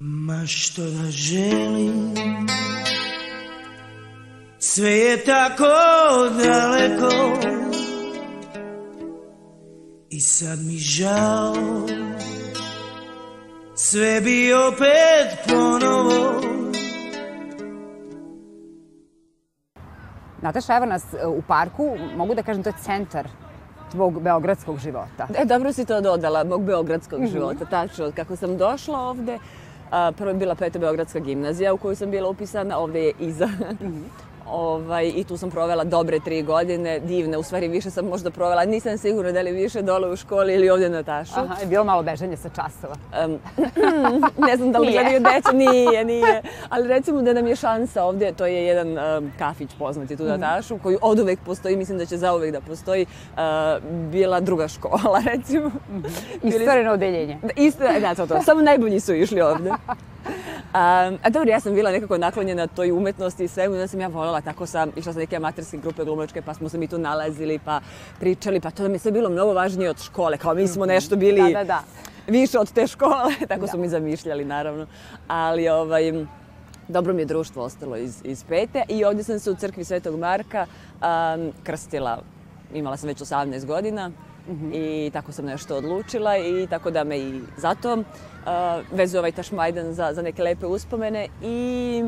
Ma 0.00 0.46
što 0.46 0.82
da 0.82 1.10
želim 1.10 2.14
Sve 4.58 4.90
je 4.90 5.24
tako 5.24 5.64
daleko 6.44 7.67
I 10.10 10.20
sad 10.20 10.58
mi 10.66 10.76
žao 10.76 11.54
Sve 13.74 14.20
bi 14.20 14.52
opet 14.52 15.38
ponovo 15.48 16.40
Nataša, 20.42 20.76
evo 20.76 20.86
nas 20.86 21.02
e, 21.14 21.26
u 21.26 21.42
parku, 21.42 21.96
mogu 22.16 22.34
da 22.34 22.42
kažem 22.42 22.62
to 22.62 22.68
je 22.68 22.74
centar 22.82 23.28
tvog 23.90 24.22
beogradskog 24.22 24.78
života. 24.78 25.28
E, 25.38 25.44
dobro 25.44 25.72
si 25.72 25.84
to 25.84 26.00
dodala, 26.00 26.44
mog 26.44 26.64
beogradskog 26.64 27.20
mm 27.20 27.24
-hmm. 27.24 27.32
života, 27.32 27.64
tačno. 27.64 28.12
Kako 28.16 28.36
sam 28.36 28.56
došla 28.56 29.00
ovde, 29.00 29.38
a, 29.90 30.12
prvo 30.16 30.30
je 30.30 30.36
bila 30.36 30.54
peta 30.54 30.78
beogradska 30.78 31.18
gimnazija 31.18 31.74
u 31.74 31.76
kojoj 31.76 31.96
sam 31.96 32.10
bila 32.10 32.28
upisana, 32.28 32.78
ovde 32.78 33.00
je 33.00 33.12
iza. 33.18 33.46
Mm 33.46 33.86
-hmm. 33.86 34.27
Ovaj, 34.50 35.12
I 35.16 35.24
tu 35.24 35.36
sam 35.36 35.50
provela 35.50 35.84
dobre 35.84 36.20
tri 36.20 36.42
godine, 36.42 37.00
divne, 37.00 37.38
u 37.38 37.42
stvari 37.42 37.68
više 37.68 37.90
sam 37.90 38.06
možda 38.06 38.30
provela, 38.30 38.64
nisam 38.64 38.98
sigurna 38.98 39.32
da 39.32 39.40
li 39.40 39.52
više 39.52 39.82
dole 39.82 40.10
u 40.10 40.16
školi 40.16 40.54
ili 40.54 40.70
ovdje 40.70 40.90
na 40.90 41.02
tašu. 41.02 41.32
Aha, 41.36 41.60
je 41.60 41.66
bilo 41.66 41.84
malo 41.84 42.02
bežanje 42.02 42.36
sa 42.36 42.48
časova? 42.48 42.94
Um, 43.24 43.38
ne 44.48 44.56
znam 44.56 44.72
da 44.72 44.78
li 44.78 44.92
gledaju 44.92 45.20
deca, 45.20 45.52
nije, 45.52 46.04
nije. 46.04 46.42
Ali 46.68 46.88
recimo 46.88 47.22
da 47.22 47.32
nam 47.32 47.46
je 47.46 47.56
šansa 47.56 48.04
ovdje, 48.04 48.32
to 48.32 48.46
je 48.46 48.64
jedan 48.64 48.88
um, 48.88 49.32
kafić 49.38 49.70
poznati 49.78 50.16
tu 50.16 50.24
na 50.24 50.32
mhm. 50.32 50.42
tašu, 50.42 50.78
koji 50.78 50.96
od 51.02 51.18
uvek 51.18 51.38
postoji, 51.46 51.76
mislim 51.76 51.98
da 51.98 52.06
će 52.06 52.16
zauvek 52.16 52.52
da 52.52 52.60
postoji, 52.60 53.06
uh, 53.32 53.38
bila 54.10 54.40
druga 54.40 54.68
škola, 54.68 55.22
recimo. 55.34 55.70
-hmm. 56.42 56.60
Istoreno 56.60 56.92
odeljenje. 56.92 57.38
Da, 57.42 57.48
isto, 57.56 57.84
da, 58.00 58.14
to, 58.14 58.26
to. 58.26 58.42
Samo 58.42 58.62
najbolji 58.62 59.00
su 59.00 59.14
išli 59.14 59.40
ovde. 59.40 59.70
Um, 60.68 61.18
a 61.22 61.30
dobro, 61.30 61.50
ja 61.50 61.60
sam 61.60 61.74
bila 61.74 61.90
nekako 61.90 62.18
naklonjena 62.18 62.66
toj 62.66 62.92
umetnosti 62.92 63.44
i 63.44 63.48
svemu, 63.48 63.76
da 63.76 63.86
sam 63.86 64.00
ja 64.00 64.08
voljela, 64.08 64.40
tako 64.40 64.66
sam 64.66 64.90
išla 64.96 65.12
sa 65.12 65.18
neke 65.18 65.36
amaterske 65.36 65.76
grupe 65.76 66.04
glumačke, 66.04 66.42
pa 66.42 66.54
smo 66.54 66.68
se 66.68 66.78
mi 66.78 66.86
tu 66.86 66.98
nalazili, 66.98 67.58
pa 67.64 67.80
pričali, 68.20 68.60
pa 68.60 68.70
to 68.70 68.88
mi 68.88 68.98
sve 68.98 69.12
bilo 69.12 69.30
mnogo 69.30 69.52
važnije 69.52 69.90
od 69.90 70.02
škole, 70.02 70.36
kao 70.36 70.54
mi 70.54 70.68
smo 70.68 70.84
mhm. 70.84 70.88
nešto 70.88 71.16
bili 71.16 71.52
da, 71.52 71.58
da, 71.58 71.64
da. 71.64 71.82
više 72.26 72.58
od 72.58 72.72
te 72.72 72.86
škole, 72.86 73.34
tako 73.48 73.60
da. 73.60 73.66
su 73.66 73.78
mi 73.78 73.88
zamišljali, 73.88 74.44
naravno. 74.44 74.86
Ali, 75.28 75.68
ovaj, 75.68 76.12
dobro 76.88 77.14
mi 77.14 77.22
je 77.22 77.26
društvo 77.26 77.64
ostalo 77.64 77.96
iz, 77.96 78.20
iz 78.24 78.44
pete 78.44 78.82
i 78.88 79.04
ovdje 79.04 79.24
sam 79.24 79.38
se 79.38 79.50
u 79.50 79.56
crkvi 79.56 79.84
Svetog 79.84 80.18
Marka 80.18 80.66
um, 80.66 81.52
krstila. 81.62 82.22
Imala 82.74 82.96
sam 82.96 83.08
već 83.08 83.18
18 83.18 83.66
godina 83.66 84.08
mm 84.08 84.14
-hmm. 84.48 84.70
i 84.74 85.10
tako 85.10 85.32
sam 85.32 85.44
nešto 85.44 85.76
odlučila 85.76 86.38
i 86.38 86.66
tako 86.70 86.90
da 86.90 87.04
me 87.04 87.18
i 87.18 87.40
zato 87.56 88.04
vezuje 88.92 89.18
ovaj 89.18 89.32
tašmajdan 89.32 89.92
za, 89.94 90.12
za 90.14 90.22
neke 90.22 90.42
lepe 90.42 90.66
uspomene 90.66 91.28
i 91.42 92.04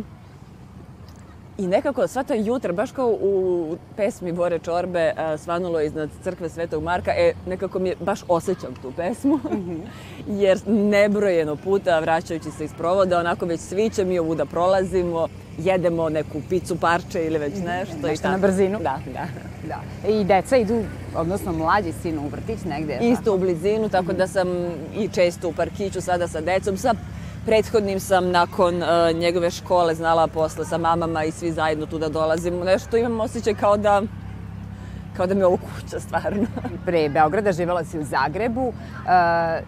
I 1.60 1.66
nekako 1.66 2.08
sva 2.08 2.22
to 2.22 2.34
jutra, 2.34 2.72
baš 2.72 2.92
kao 2.92 3.08
u 3.20 3.76
pesmi 3.96 4.32
Bore 4.32 4.58
Čorbe, 4.58 5.12
svanulo 5.38 5.80
iznad 5.80 6.10
crkve 6.24 6.48
Svetog 6.48 6.82
Marka, 6.82 7.10
e, 7.10 7.32
nekako 7.46 7.78
mi 7.78 7.88
je, 7.88 7.96
baš 8.00 8.20
osjećam 8.28 8.74
tu 8.82 8.92
pesmu. 8.96 9.36
Mm 9.36 9.48
-hmm. 9.48 9.80
Jer 10.42 10.60
nebrojeno 10.66 11.56
puta, 11.56 11.98
vraćajući 11.98 12.50
se 12.50 12.64
iz 12.64 12.72
provoda, 12.78 13.20
onako 13.20 13.46
već 13.46 13.60
sviće 13.60 14.04
mi 14.04 14.18
ovu 14.18 14.34
da 14.34 14.46
prolazimo, 14.46 15.28
jedemo 15.58 16.08
neku 16.08 16.40
picu, 16.48 16.76
parče 16.76 17.26
ili 17.26 17.38
već 17.38 17.54
nešto. 17.54 17.94
Nešto 17.94 18.12
i 18.12 18.16
tako. 18.16 18.32
na 18.32 18.38
brzinu. 18.38 18.78
Da, 18.78 18.98
da. 19.12 19.49
Da. 19.68 20.08
I 20.08 20.24
deca 20.24 20.56
idu, 20.56 20.84
odnosno 21.16 21.52
mlađi 21.52 21.92
sin 21.92 22.18
u 22.18 22.28
vrtić 22.28 22.64
negde. 22.64 22.98
Isto 23.00 23.24
tako? 23.24 23.34
u 23.34 23.38
blizinu, 23.38 23.88
tako 23.88 24.12
da 24.12 24.26
sam 24.26 24.48
i 24.96 25.08
često 25.08 25.48
u 25.48 25.52
parkiću 25.52 26.00
sada 26.00 26.28
sa 26.28 26.40
decom, 26.40 26.76
sa 26.76 26.94
prethodnim 27.46 28.00
sam 28.00 28.30
nakon 28.30 28.82
uh, 28.82 29.16
njegove 29.16 29.50
škole 29.50 29.94
znala 29.94 30.26
posle 30.26 30.64
sa 30.64 30.78
mamama 30.78 31.24
i 31.24 31.30
svi 31.30 31.52
zajedno 31.52 31.86
tu 31.86 31.98
da 31.98 32.08
dolazimo. 32.08 32.64
Nešto 32.64 32.96
imam 32.96 33.20
osjećaj 33.20 33.54
kao 33.54 33.76
da 33.76 34.02
kao 35.16 35.26
da 35.26 35.34
mi 35.34 35.40
je 35.40 35.46
ovo 35.46 35.56
kuća, 35.56 36.00
stvarno. 36.00 36.46
Pre 36.86 37.08
Beograda 37.08 37.52
živjela 37.52 37.84
si 37.84 37.98
u 37.98 38.04
Zagrebu 38.04 38.68
uh, 38.68 38.74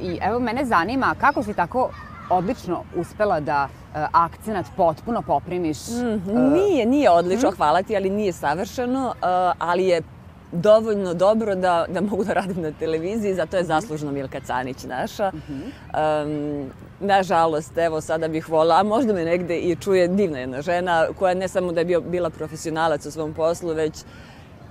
i 0.00 0.18
evo 0.22 0.38
mene 0.38 0.64
zanima 0.64 1.14
kako 1.20 1.42
si 1.42 1.54
tako 1.54 1.90
odlično 2.32 2.84
uspela 2.96 3.40
da 3.40 3.68
uh, 3.68 4.00
akcenat 4.12 4.66
potpuno 4.76 5.22
poprimiš. 5.22 5.78
Mm, 5.88 6.32
uh, 6.32 6.52
nije, 6.52 6.86
nije 6.86 7.10
odlično, 7.10 7.50
mm. 7.50 7.54
hvala 7.56 7.82
ti, 7.82 7.96
ali 7.96 8.10
nije 8.10 8.32
savršeno, 8.32 9.06
uh, 9.06 9.14
ali 9.58 9.86
je 9.86 10.02
dovoljno 10.52 11.14
dobro 11.14 11.54
da, 11.54 11.84
da 11.88 12.00
mogu 12.00 12.24
da 12.24 12.32
radim 12.32 12.62
na 12.62 12.72
televiziji, 12.78 13.34
zato 13.34 13.56
je 13.56 13.64
zaslužna 13.64 14.12
Milka 14.12 14.40
Canić 14.40 14.84
naša. 14.84 15.30
Mm 15.34 15.42
-hmm. 15.48 16.24
um, 16.24 16.70
nažalost, 17.00 17.78
evo 17.78 18.00
sada 18.00 18.28
bih 18.28 18.48
volila, 18.48 18.80
a 18.80 18.82
možda 18.82 19.12
me 19.12 19.24
negde 19.24 19.58
i 19.58 19.76
čuje 19.76 20.08
divna 20.08 20.38
jedna 20.38 20.62
žena 20.62 21.06
koja 21.18 21.34
ne 21.34 21.48
samo 21.48 21.72
da 21.72 21.80
je 21.80 21.84
bio, 21.84 22.00
bila 22.00 22.30
profesionalac 22.30 23.06
u 23.06 23.10
svom 23.10 23.34
poslu, 23.34 23.74
već 23.74 23.94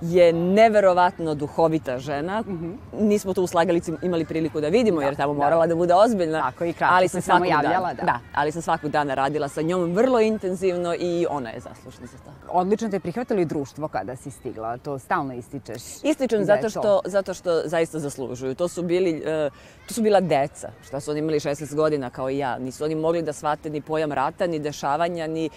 je 0.02 0.32
neverovatno 0.32 1.34
duhovita 1.34 1.98
žena. 1.98 2.40
Mm 2.40 2.52
-hmm. 2.52 3.00
Nismo 3.00 3.34
to 3.34 3.42
u 3.42 3.46
slagalici 3.46 3.92
imali 4.02 4.24
priliku 4.24 4.60
da 4.60 4.68
vidimo, 4.68 5.00
da, 5.00 5.06
jer 5.06 5.16
tamo 5.16 5.34
da. 5.34 5.38
morala 5.38 5.66
da 5.66 5.74
bude 5.74 5.94
ozbiljna. 5.94 6.40
Tako 6.40 6.64
i 6.64 6.72
kratko 6.72 6.94
ali 6.94 7.08
sam 7.08 7.22
samo 7.22 7.44
javljala, 7.44 7.88
dan, 7.94 7.96
da. 7.96 8.12
da. 8.12 8.18
ali 8.34 8.52
sam 8.52 8.62
svakog 8.62 8.90
dana 8.90 9.14
radila 9.14 9.48
sa 9.48 9.62
njom 9.62 9.92
vrlo 9.92 10.20
intenzivno 10.20 10.94
i 10.94 11.26
ona 11.30 11.50
je 11.50 11.60
zaslužna 11.60 12.06
za 12.06 12.18
to. 12.18 12.30
Odlično 12.48 12.88
te 12.90 13.00
prihvatili 13.00 13.44
društvo 13.44 13.88
kada 13.88 14.16
si 14.16 14.30
stigla, 14.30 14.78
to 14.78 14.98
stalno 14.98 15.34
ističeš. 15.34 15.82
Ističem 16.02 16.38
da 16.38 16.44
zato 16.44 16.70
što, 16.70 17.00
zato 17.04 17.34
što 17.34 17.62
zaista 17.64 17.98
zaslužuju. 17.98 18.54
To 18.54 18.68
su, 18.68 18.82
bili, 18.82 19.14
uh, 19.14 19.52
to 19.86 19.94
su 19.94 20.02
bila 20.02 20.20
deca, 20.20 20.68
šta 20.86 21.00
su 21.00 21.10
oni 21.10 21.20
imali 21.20 21.38
16 21.38 21.74
godina 21.74 22.10
kao 22.10 22.30
i 22.30 22.38
ja. 22.38 22.58
Nisu 22.58 22.84
oni 22.84 22.94
mogli 22.94 23.22
da 23.22 23.32
shvate 23.32 23.70
ni 23.70 23.80
pojam 23.80 24.12
rata, 24.12 24.46
ni 24.46 24.58
dešavanja, 24.58 25.26
ni 25.26 25.50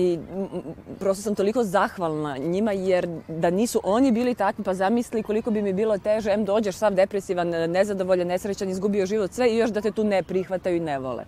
I 0.00 0.18
prosto 0.98 1.22
sam 1.22 1.34
toliko 1.34 1.64
zahvalna 1.64 2.36
njima 2.38 2.72
jer 2.72 3.08
da 3.28 3.50
nisu 3.50 3.80
oni 3.84 4.12
bili 4.12 4.34
takvi, 4.34 4.64
pa 4.64 4.74
zamisli 4.74 5.22
koliko 5.22 5.50
bi 5.50 5.62
mi 5.62 5.72
bilo 5.72 5.98
teže, 5.98 6.30
em 6.30 6.44
dođeš 6.44 6.76
sav 6.76 6.94
depresivan, 6.94 7.48
nezadovoljan, 7.48 8.26
nesrećan, 8.26 8.68
izgubio 8.68 9.06
život, 9.06 9.32
sve 9.32 9.50
i 9.50 9.56
još 9.56 9.70
da 9.70 9.80
te 9.80 9.90
tu 9.90 10.04
ne 10.04 10.22
prihvataju 10.22 10.76
i 10.76 10.80
ne 10.80 10.98
vole. 10.98 11.24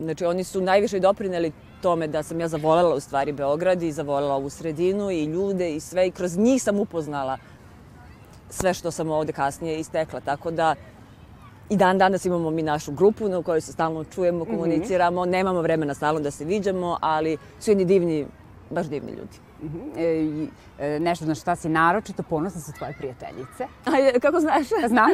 Znači 0.00 0.24
oni 0.24 0.44
su 0.44 0.60
najviše 0.60 1.00
doprineli 1.00 1.52
tome 1.82 2.06
da 2.06 2.22
sam 2.22 2.40
ja 2.40 2.48
zavolela 2.48 2.94
u 2.94 3.00
stvari 3.00 3.32
Beograd 3.32 3.82
i 3.82 3.92
zavolela 3.92 4.34
ovu 4.34 4.50
sredinu 4.50 5.10
i 5.10 5.24
ljude 5.24 5.74
i 5.74 5.80
sve 5.80 6.06
i 6.06 6.10
kroz 6.10 6.36
njih 6.38 6.62
sam 6.62 6.80
upoznala 6.80 7.38
sve 8.50 8.74
što 8.74 8.90
sam 8.90 9.10
ovde 9.10 9.32
kasnije 9.32 9.78
istekla. 9.80 10.20
Tako 10.20 10.50
da 10.50 10.74
I 11.72 11.76
dan 11.76 11.98
danas 11.98 12.24
imamo 12.24 12.50
mi 12.50 12.62
našu 12.62 12.92
grupu 12.92 13.28
na 13.28 13.42
kojoj 13.42 13.60
se 13.60 13.72
stalno 13.72 14.04
čujemo, 14.04 14.44
mhm. 14.44 14.50
komuniciramo, 14.50 15.20
mm 15.20 15.28
-hmm. 15.28 15.30
nemamo 15.30 15.62
vremena 15.62 15.94
stalno 15.94 16.20
da 16.20 16.30
se 16.30 16.44
viđamo, 16.44 16.98
ali 17.00 17.36
su 17.60 17.70
jedni 17.70 17.84
divni, 17.84 18.26
baš 18.70 18.86
divni 18.86 19.10
ljudi. 19.10 19.38
Mm 19.62 19.68
-hmm. 19.68 20.48
e, 20.78 21.00
nešto 21.00 21.24
na 21.24 21.34
šta 21.34 21.56
si 21.56 21.68
naročito 21.68 22.22
ponosna 22.22 22.60
su 22.60 22.72
tvoje 22.72 22.94
prijateljice. 22.98 23.66
A 23.86 24.20
kako 24.20 24.40
znaš? 24.40 24.66
Znam. 24.92 25.10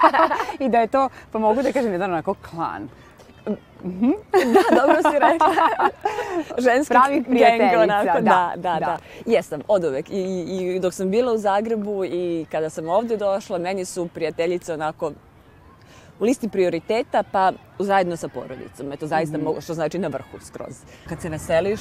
I 0.64 0.68
da 0.68 0.80
je 0.80 0.86
to, 0.86 1.08
pa 1.32 1.38
mogu 1.38 1.62
da 1.62 1.72
kažem, 1.72 1.92
jedan 1.92 2.10
onako 2.10 2.34
klan. 2.50 2.82
Mm 3.84 3.90
-hmm. 3.90 4.14
da, 4.32 4.76
dobro 4.80 4.96
si 5.10 5.18
rekla. 5.18 5.54
Ženski 6.70 6.94
Pravi 6.94 7.20
gang, 7.20 7.82
onako. 7.82 8.20
Da, 8.20 8.52
da, 8.56 8.72
da, 8.74 8.78
da. 8.80 8.98
Jesam, 9.26 9.60
od 9.68 9.84
uvek. 9.84 10.10
I, 10.10 10.74
I 10.76 10.80
dok 10.80 10.94
sam 10.94 11.10
bila 11.10 11.32
u 11.32 11.38
Zagrebu 11.38 12.04
i 12.04 12.46
kada 12.50 12.70
sam 12.70 12.88
ovde 12.88 13.16
došla, 13.16 13.58
meni 13.58 13.84
su 13.84 14.08
prijateljice 14.14 14.74
onako 14.74 15.12
u 16.20 16.24
listi 16.24 16.48
prioriteta, 16.48 17.22
pa 17.22 17.52
zajedno 17.78 18.16
sa 18.16 18.28
porodicom. 18.28 18.92
Eto, 18.92 19.06
zaista, 19.06 19.38
mm 19.38 19.40
-hmm. 19.40 19.62
što 19.62 19.74
znači 19.74 19.98
na 19.98 20.08
vrhu 20.08 20.38
skroz. 20.40 20.76
Kad 21.08 21.20
se 21.20 21.28
veseliš, 21.28 21.80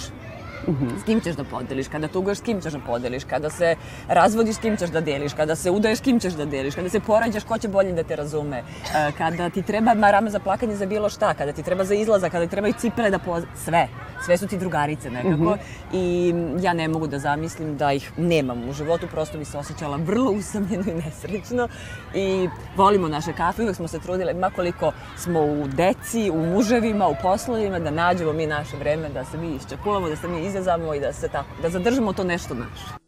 S 1.01 1.03
kim 1.05 1.21
ćeš 1.21 1.35
da 1.35 1.43
podeliš, 1.43 1.87
kada 1.87 2.07
tuguješ, 2.07 2.37
s 2.37 2.41
kim 2.41 2.61
ćeš 2.61 2.73
da 2.73 2.79
podeliš, 2.79 3.23
kada 3.23 3.49
se 3.49 3.75
razvodiš, 4.07 4.55
s 4.55 4.59
kim 4.59 4.77
ćeš 4.77 4.89
da 4.89 5.01
deliš, 5.01 5.33
kada 5.33 5.55
se 5.55 5.71
udaješ, 5.71 5.97
s 5.97 6.01
kim 6.01 6.19
ćeš 6.19 6.33
da 6.33 6.45
deliš, 6.45 6.75
kada 6.75 6.89
se 6.89 6.99
porađaš, 6.99 7.43
ko 7.43 7.57
će 7.57 7.67
bolje 7.67 7.91
da 7.91 8.03
te 8.03 8.15
razume, 8.15 8.57
e, 8.57 9.11
kada 9.17 9.49
ti 9.49 9.61
treba 9.61 9.93
marama 9.93 10.29
za 10.29 10.39
plakanje 10.39 10.75
za 10.75 10.85
bilo 10.85 11.09
šta, 11.09 11.33
kada 11.33 11.53
ti 11.53 11.63
treba 11.63 11.83
za 11.83 11.95
izlazak, 11.95 12.31
kada 12.31 12.45
ti 12.45 12.51
trebaju 12.51 12.73
cipele 12.73 13.09
da 13.09 13.19
poz... 13.19 13.43
Sve. 13.65 13.87
Sve 14.25 14.37
su 14.37 14.47
ti 14.47 14.57
drugarice 14.57 15.09
nekako. 15.11 15.57
I 15.93 16.33
ja 16.61 16.73
ne 16.73 16.87
mogu 16.87 17.07
da 17.07 17.19
zamislim 17.19 17.77
da 17.77 17.93
ih 17.93 18.11
nemam 18.17 18.69
u 18.69 18.73
životu, 18.73 19.07
prosto 19.07 19.37
bi 19.37 19.45
se 19.45 19.57
osjećala 19.57 19.97
vrlo 19.97 20.31
usamljeno 20.31 20.83
i 20.87 20.93
nesrećno. 20.93 21.67
I 22.13 22.49
volimo 22.75 23.07
naše 23.07 23.33
kafe, 23.33 23.63
uvek 23.63 23.75
smo 23.75 23.87
se 23.87 23.99
trudile, 23.99 24.33
makoliko 24.33 24.91
smo 25.17 25.39
u 25.39 25.67
deci, 25.67 26.31
u 26.33 26.45
muževima, 26.45 27.07
u 27.07 27.15
poslovima, 27.21 27.79
da 27.79 27.91
nađemo 27.91 28.33
mi 28.33 28.47
naše 28.47 28.77
vreme, 28.77 29.09
da 29.09 29.25
se 29.25 29.37
mi 29.37 29.55
iščekulamo, 29.55 30.09
da 30.09 30.15
se 30.15 30.27
mi 30.27 30.45
izazamo 30.45 30.93
i 30.93 30.99
da 30.99 31.13
se 31.13 31.27
tako, 31.27 31.49
da 31.61 31.69
zadržimo 31.69 32.13
to 32.13 32.23
nešto 32.23 32.53
naše. 32.53 33.05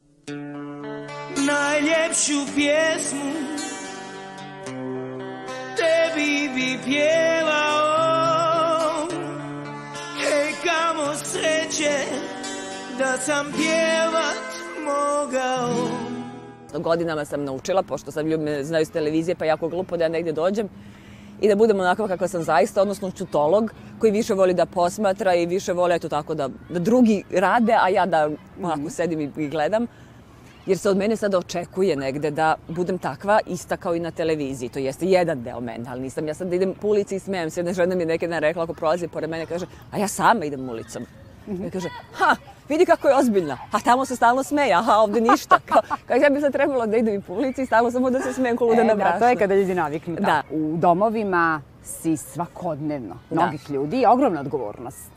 najljepšu 1.48 2.54
pjesmu 2.56 3.32
tebi 5.78 6.50
bi 6.56 6.80
pjevao 6.86 8.07
sreće 11.78 12.06
da 12.98 13.18
sam 13.18 13.46
pjevat 13.52 14.48
mogao 14.86 15.88
Godinama 16.84 17.26
sam 17.26 17.44
naučila, 17.44 17.84
pošto 17.84 18.12
sad 18.12 18.26
ljudi 18.26 18.44
me 18.44 18.64
znaju 18.64 18.86
s 18.86 18.90
televizije, 18.90 19.36
pa 19.36 19.46
jako 19.46 19.70
glupo 19.70 19.98
da 19.98 20.04
ja 20.04 20.10
negdje 20.10 20.34
dođem 20.34 20.70
i 21.42 21.48
da 21.48 21.56
budem 21.56 21.80
onako 21.80 22.08
kakva 22.08 22.28
sam 22.28 22.44
zaista, 22.44 22.82
odnosno 22.82 23.12
čutolog 23.12 23.72
koji 24.00 24.12
više 24.12 24.34
voli 24.34 24.54
da 24.54 24.66
posmatra 24.66 25.36
i 25.36 25.46
više 25.46 25.74
voli 25.74 25.96
eto 25.96 26.10
tako 26.10 26.36
da, 26.36 26.50
da 26.70 26.80
drugi 26.80 27.24
rade, 27.32 27.74
a 27.82 27.90
ja 27.90 28.06
da 28.06 28.30
onako 28.64 28.90
sedim 28.90 29.22
i, 29.38 29.48
gledam. 29.48 29.88
Jer 30.66 30.78
se 30.78 30.90
od 30.90 30.98
mene 30.98 31.16
sada 31.16 31.38
očekuje 31.38 31.96
negde 31.96 32.32
da 32.32 32.56
budem 32.68 32.98
takva 32.98 33.40
ista 33.46 33.78
kao 33.78 33.96
i 33.96 34.00
na 34.00 34.12
televiziji. 34.12 34.70
To 34.70 34.80
jeste 34.80 35.06
jedan 35.06 35.44
deo 35.44 35.60
mene, 35.60 35.86
ali 35.90 36.02
nisam 36.02 36.28
ja 36.28 36.34
sad 36.34 36.54
idem 36.54 36.74
po 36.82 36.88
ulici 36.88 37.16
i 37.16 37.20
smijem 37.20 37.50
se. 37.50 37.60
Jedna 37.60 37.74
žena 37.74 37.96
mi 37.96 38.02
je 38.02 38.08
neki 38.08 38.28
dan 38.28 38.40
rekla 38.40 38.64
ako 38.64 38.74
prolazi 38.74 39.08
pored 39.08 39.30
mene, 39.30 39.46
kaže, 39.46 39.66
a 39.92 39.98
ja 39.98 40.08
sama 40.08 40.46
idem 40.46 40.70
ulicom. 40.70 41.06
I 41.48 41.72
kaže, 41.72 41.90
ha, 42.14 42.36
vidi 42.70 42.86
kako 42.86 43.08
je 43.08 43.16
ozbiljna. 43.16 43.58
A 43.72 43.80
tamo 43.80 44.06
se 44.06 44.16
stalno 44.16 44.44
smeje, 44.44 44.74
aha, 44.74 44.94
ovde 44.94 45.22
ništa. 45.22 45.60
Kao, 45.66 45.82
kao 46.06 46.18
ja 46.18 46.30
bi 46.30 46.42
sad 46.42 46.52
trebalo 46.52 46.86
da 46.88 46.98
idem 46.98 47.16
i 47.16 47.22
po 47.22 47.34
ulici 47.34 47.62
i 47.62 47.66
stalno 47.66 47.92
samo 47.92 48.10
da 48.10 48.20
se 48.20 48.34
smijem 48.34 48.58
ko 48.58 48.66
luda 48.66 48.76
na 48.78 48.84
E, 48.84 48.88
da, 48.88 48.96
brašno. 48.96 49.20
to 49.20 49.28
je 49.28 49.36
kada 49.36 49.56
ljudi 49.56 49.76
naviknu. 49.76 50.16
Da. 50.16 50.22
Da. 50.22 50.44
U 50.52 50.78
domovima 50.78 51.62
si 51.84 52.18
svakodnevno, 52.18 53.16
Da. 53.30 53.42
mnogih 53.42 53.70
ljudi, 53.70 54.06
ogromna 54.06 54.40
odgovornost. 54.42 55.12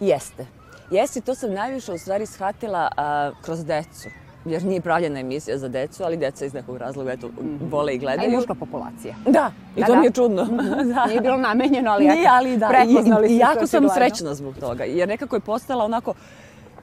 Jeste. 0.00 0.46
Jeste, 0.90 1.20
to 1.20 1.34
sam 1.34 1.52
najviše 1.52 1.92
u 1.92 1.98
stvari 1.98 2.26
shvatila 2.26 2.88
a, 2.96 3.30
kroz 3.42 3.64
decu. 3.64 4.08
Jer 4.44 4.64
nije 4.64 4.80
pravljena 4.80 5.20
emisija 5.20 5.58
za 5.58 5.68
decu, 5.68 6.04
ali 6.04 6.16
deca 6.16 6.44
iz 6.44 6.54
nekog 6.54 6.76
razloga 6.76 7.12
eto, 7.12 7.30
vole 7.62 7.92
i 7.92 7.94
A 7.94 7.96
i 7.96 7.98
gledaju. 7.98 8.30
muška 8.30 8.54
populacija. 8.54 9.14
Da, 9.26 9.50
i 9.76 9.80
Da, 9.80 9.86
to 9.86 9.92
da. 9.92 9.98
mi 9.98 10.06
je 10.06 10.10
čudno. 10.12 10.44
da. 10.94 11.06
Nije 11.06 11.20
bilo 11.20 11.36
namenjeno, 11.36 11.90
ali 11.90 12.04
Nije, 12.04 12.28
ali 12.30 12.56
da. 12.56 12.68
prepoznali 12.68 13.28
I, 13.28 13.34
i 13.34 13.38
jako 13.38 13.54
sam 13.58 13.84
očigledno. 13.84 13.94
srećna 13.94 14.34
zbog 14.34 14.54
toga. 14.56 14.84
Jer 14.84 15.08
nekako 15.08 15.36
je 15.36 15.40
postala 15.40 15.84
onako 15.84 16.14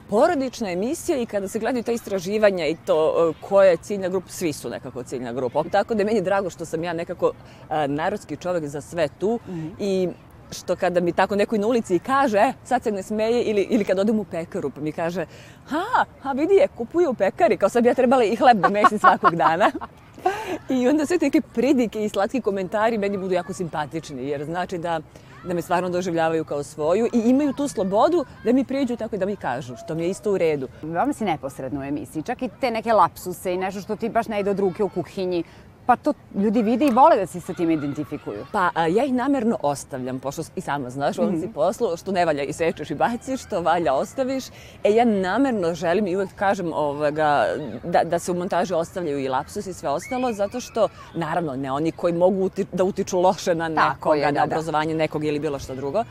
porodična 0.10 0.72
emisija 0.72 1.18
i 1.18 1.26
kada 1.26 1.48
se 1.48 1.60
gledaju 1.60 1.84
ta 1.84 1.92
istraživanja 1.92 2.68
i 2.68 2.76
to 2.78 2.96
e, 3.32 3.48
koja 3.50 3.70
je 3.70 3.78
ciljna 3.78 4.10
grupa, 4.10 4.30
svi 4.30 4.54
su 4.54 4.70
nekako 4.70 5.04
ciljna 5.04 5.34
grupa. 5.34 5.64
Tako 5.64 5.94
da 5.94 6.02
je 6.02 6.06
meni 6.06 6.22
drago 6.22 6.50
što 6.50 6.66
sam 6.66 6.84
ja 6.84 6.94
nekako 6.94 7.32
e, 7.70 7.88
narodski 7.88 8.36
čovek 8.38 8.66
za 8.66 8.82
sve 8.82 9.08
tu 9.10 9.40
i 9.80 10.10
što 10.52 10.76
kada 10.76 11.00
mi 11.00 11.12
tako 11.12 11.36
neko 11.36 11.58
na 11.58 11.68
ulici 11.68 12.00
kaže, 12.00 12.38
e, 12.38 12.54
sad 12.64 12.84
se 12.84 12.92
ne 12.92 13.04
smeje, 13.04 13.44
ili, 13.44 13.62
ili 13.62 13.86
kad 13.86 14.00
odem 14.00 14.20
u 14.20 14.24
pekaru 14.24 14.70
pa 14.70 14.82
mi 14.82 14.92
kaže, 14.92 15.26
ha, 15.66 16.06
ha 16.22 16.32
vidi 16.32 16.54
je, 16.54 16.68
kupuju 16.78 17.10
u 17.10 17.14
pekari, 17.14 17.58
kao 17.58 17.70
sad 17.70 17.84
bi 17.84 17.90
ja 17.90 17.94
trebala 17.94 18.24
i 18.24 18.36
hleb 18.36 18.58
da 18.58 18.70
mesim 18.70 19.00
svakog 19.00 19.36
dana. 19.36 19.72
I 20.70 20.88
onda 20.88 21.06
sve 21.06 21.18
neke 21.22 21.42
pridike 21.42 22.06
i 22.06 22.10
slatki 22.10 22.42
komentari 22.42 22.98
meni 22.98 23.18
budu 23.18 23.34
jako 23.34 23.54
simpatični, 23.54 24.28
jer 24.28 24.46
znači 24.46 24.78
da, 24.78 25.00
da 25.48 25.54
me 25.54 25.62
stvarno 25.62 25.90
doživljavaju 25.90 26.46
kao 26.46 26.64
svoju 26.64 27.06
i 27.14 27.30
imaju 27.30 27.54
tu 27.54 27.68
slobodu 27.68 28.26
da 28.44 28.54
mi 28.54 28.66
priđu 28.66 28.96
tako 28.96 29.16
i 29.16 29.20
da 29.20 29.26
mi 29.26 29.36
kažu, 29.36 29.76
što 29.78 29.96
mi 29.96 30.04
je 30.04 30.10
isto 30.10 30.32
u 30.32 30.38
redu. 30.38 30.68
Veoma 30.82 31.14
si 31.14 31.26
neposredno 31.26 31.80
u 31.80 31.84
emisiji, 31.84 32.24
čak 32.24 32.42
i 32.42 32.50
te 32.62 32.72
neke 32.72 32.94
lapsuse 32.94 33.54
i 33.54 33.58
nešto 33.58 33.82
što 33.82 33.96
ti 33.96 34.10
baš 34.10 34.28
ne 34.28 34.40
ide 34.40 34.52
od 34.52 34.60
ruke 34.60 34.84
u 34.84 34.90
kuhinji, 34.90 35.44
pa 35.90 35.96
to 35.96 36.14
ljudi 36.36 36.62
vide 36.62 36.86
i 36.86 36.92
vole 36.92 37.16
da 37.18 37.26
se 37.26 37.40
sa 37.42 37.54
tim 37.54 37.72
identifikuju. 37.72 38.46
Pa 38.52 38.70
a, 38.76 38.88
ja 38.88 39.06
ih 39.06 39.14
namerno 39.14 39.58
ostavljam, 39.62 40.20
pošto 40.20 40.42
i 40.56 40.62
sama 40.62 40.90
znaš 40.90 41.18
u 41.18 41.22
ovom 41.22 41.40
si 41.42 41.48
poslu, 41.54 41.98
što 41.98 42.12
ne 42.12 42.26
valja 42.26 42.44
isečeš 42.44 42.92
i 42.92 42.96
baciš, 42.96 43.42
što 43.46 43.62
valja 43.62 43.94
ostaviš. 43.94 44.46
E 44.84 44.92
ja 44.92 45.06
namerno 45.06 45.74
želim 45.74 46.08
i 46.08 46.16
uvek 46.16 46.36
kažem 46.36 46.74
ovoga, 46.74 47.46
da, 47.84 48.04
da 48.04 48.20
se 48.20 48.32
u 48.32 48.36
montaži 48.36 48.74
ostavljaju 48.74 49.20
i 49.20 49.28
lapsus 49.28 49.68
i 49.68 49.74
sve 49.74 49.90
ostalo, 49.90 50.34
zato 50.34 50.60
što, 50.60 50.88
naravno, 51.16 51.56
ne 51.56 51.72
oni 51.72 51.92
koji 51.92 52.14
mogu 52.14 52.44
uti, 52.46 52.66
da 52.72 52.84
utiču 52.84 53.20
loše 53.20 53.56
na 53.56 53.70
Tako 53.76 53.90
nekoga, 53.90 54.16
je, 54.16 54.32
da, 54.32 54.32
na 54.32 54.46
da. 54.46 54.56
obrazovanje 54.56 54.94
nekog 54.94 55.26
ili 55.26 55.40
bilo 55.40 55.60
što 55.60 55.76
drugo. 55.76 56.04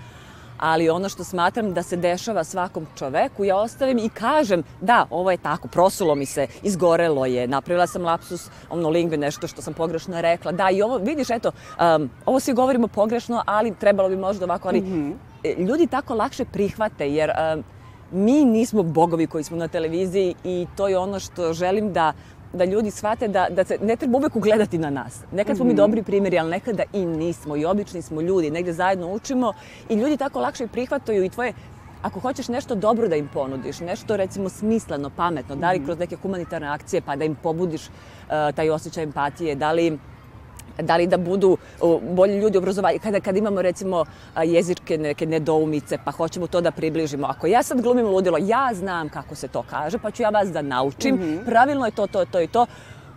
Ali 0.58 0.90
ono 0.90 1.08
što 1.08 1.24
smatram 1.24 1.74
da 1.74 1.82
se 1.82 1.96
dešava 1.96 2.44
svakom 2.44 2.86
čoveku, 2.98 3.44
ja 3.44 3.56
ostavim 3.56 3.98
i 3.98 4.08
kažem, 4.08 4.62
da, 4.80 5.06
ovo 5.10 5.30
je 5.30 5.36
tako, 5.36 5.68
prosulo 5.68 6.14
mi 6.14 6.26
se, 6.26 6.46
izgorelo 6.62 7.26
je, 7.26 7.48
napravila 7.48 7.86
sam 7.86 8.02
lapsus, 8.02 8.50
ono 8.70 8.88
lingve, 8.88 9.16
nešto 9.16 9.46
što 9.46 9.62
sam 9.62 9.74
pogrešno 9.74 10.20
rekla. 10.20 10.52
Da, 10.52 10.70
i 10.70 10.82
ovo, 10.82 10.98
vidiš, 10.98 11.30
eto, 11.30 11.50
um, 11.96 12.10
ovo 12.26 12.40
svi 12.40 12.52
govorimo 12.52 12.88
pogrešno, 12.88 13.42
ali 13.46 13.74
trebalo 13.74 14.08
bi 14.08 14.16
možda 14.16 14.44
ovako, 14.44 14.68
ali 14.68 15.14
e, 15.44 15.54
ljudi 15.58 15.86
tako 15.86 16.14
lakše 16.14 16.44
prihvate, 16.44 17.10
jer 17.10 17.30
um, 17.30 17.64
mi 18.10 18.44
nismo 18.44 18.82
bogovi 18.82 19.26
koji 19.26 19.44
smo 19.44 19.56
na 19.56 19.68
televiziji 19.68 20.34
i 20.44 20.66
to 20.76 20.88
je 20.88 20.98
ono 20.98 21.20
što 21.20 21.52
želim 21.52 21.92
da 21.92 22.12
da 22.52 22.64
ljudi 22.64 22.90
shvate 22.90 23.28
da, 23.28 23.46
da 23.50 23.64
se 23.64 23.78
ne 23.82 23.96
treba 23.96 24.18
uvek 24.18 24.36
ugledati 24.36 24.78
na 24.78 24.90
nas. 24.90 25.20
Nekad 25.32 25.56
smo 25.56 25.64
mi 25.64 25.74
dobri 25.74 26.02
primjeri, 26.02 26.38
ali 26.38 26.50
nekada 26.50 26.82
i 26.92 27.06
nismo. 27.06 27.56
I 27.56 27.64
obični 27.64 28.02
smo 28.02 28.20
ljudi, 28.20 28.50
negde 28.50 28.72
zajedno 28.72 29.12
učimo 29.12 29.52
i 29.88 29.94
ljudi 29.94 30.16
tako 30.16 30.40
lakše 30.40 30.66
prihvataju 30.66 31.24
i 31.24 31.30
tvoje 31.30 31.52
Ako 32.02 32.20
hoćeš 32.20 32.48
nešto 32.48 32.74
dobro 32.74 33.08
da 33.08 33.16
im 33.16 33.28
ponudiš, 33.28 33.80
nešto 33.80 34.16
recimo 34.16 34.48
smisleno, 34.48 35.10
pametno, 35.10 35.56
da 35.56 35.72
li 35.72 35.84
kroz 35.84 35.98
neke 35.98 36.16
humanitarne 36.16 36.68
akcije 36.68 37.00
pa 37.02 37.16
da 37.16 37.24
im 37.24 37.34
pobudiš 37.34 37.88
uh, 37.88 38.54
taj 38.54 38.70
osjećaj 38.70 39.04
empatije, 39.04 39.54
da 39.54 39.72
li 39.72 39.98
da 40.82 40.96
li 40.96 41.06
da 41.06 41.16
budu 41.16 41.56
bolji 42.02 42.38
ljudi 42.38 42.58
obrazovanje, 42.58 42.98
kada, 42.98 43.20
kada 43.20 43.38
imamo 43.38 43.62
recimo 43.62 44.04
jezičke 44.44 44.98
neke 44.98 45.26
nedoumice, 45.26 45.98
pa 46.04 46.10
hoćemo 46.10 46.46
to 46.46 46.60
da 46.60 46.70
približimo. 46.70 47.26
Ako 47.26 47.46
ja 47.46 47.62
sad 47.62 47.80
glumim 47.82 48.06
ludilo, 48.06 48.38
ja 48.40 48.70
znam 48.74 49.08
kako 49.08 49.34
se 49.34 49.48
to 49.48 49.64
kaže, 49.70 49.98
pa 49.98 50.10
ću 50.10 50.22
ja 50.22 50.30
vas 50.30 50.52
da 50.52 50.62
naučim, 50.62 51.40
pravilno 51.46 51.86
je 51.86 51.90
to, 51.90 52.06
to, 52.06 52.24
to 52.24 52.40
i 52.40 52.46
to, 52.46 52.66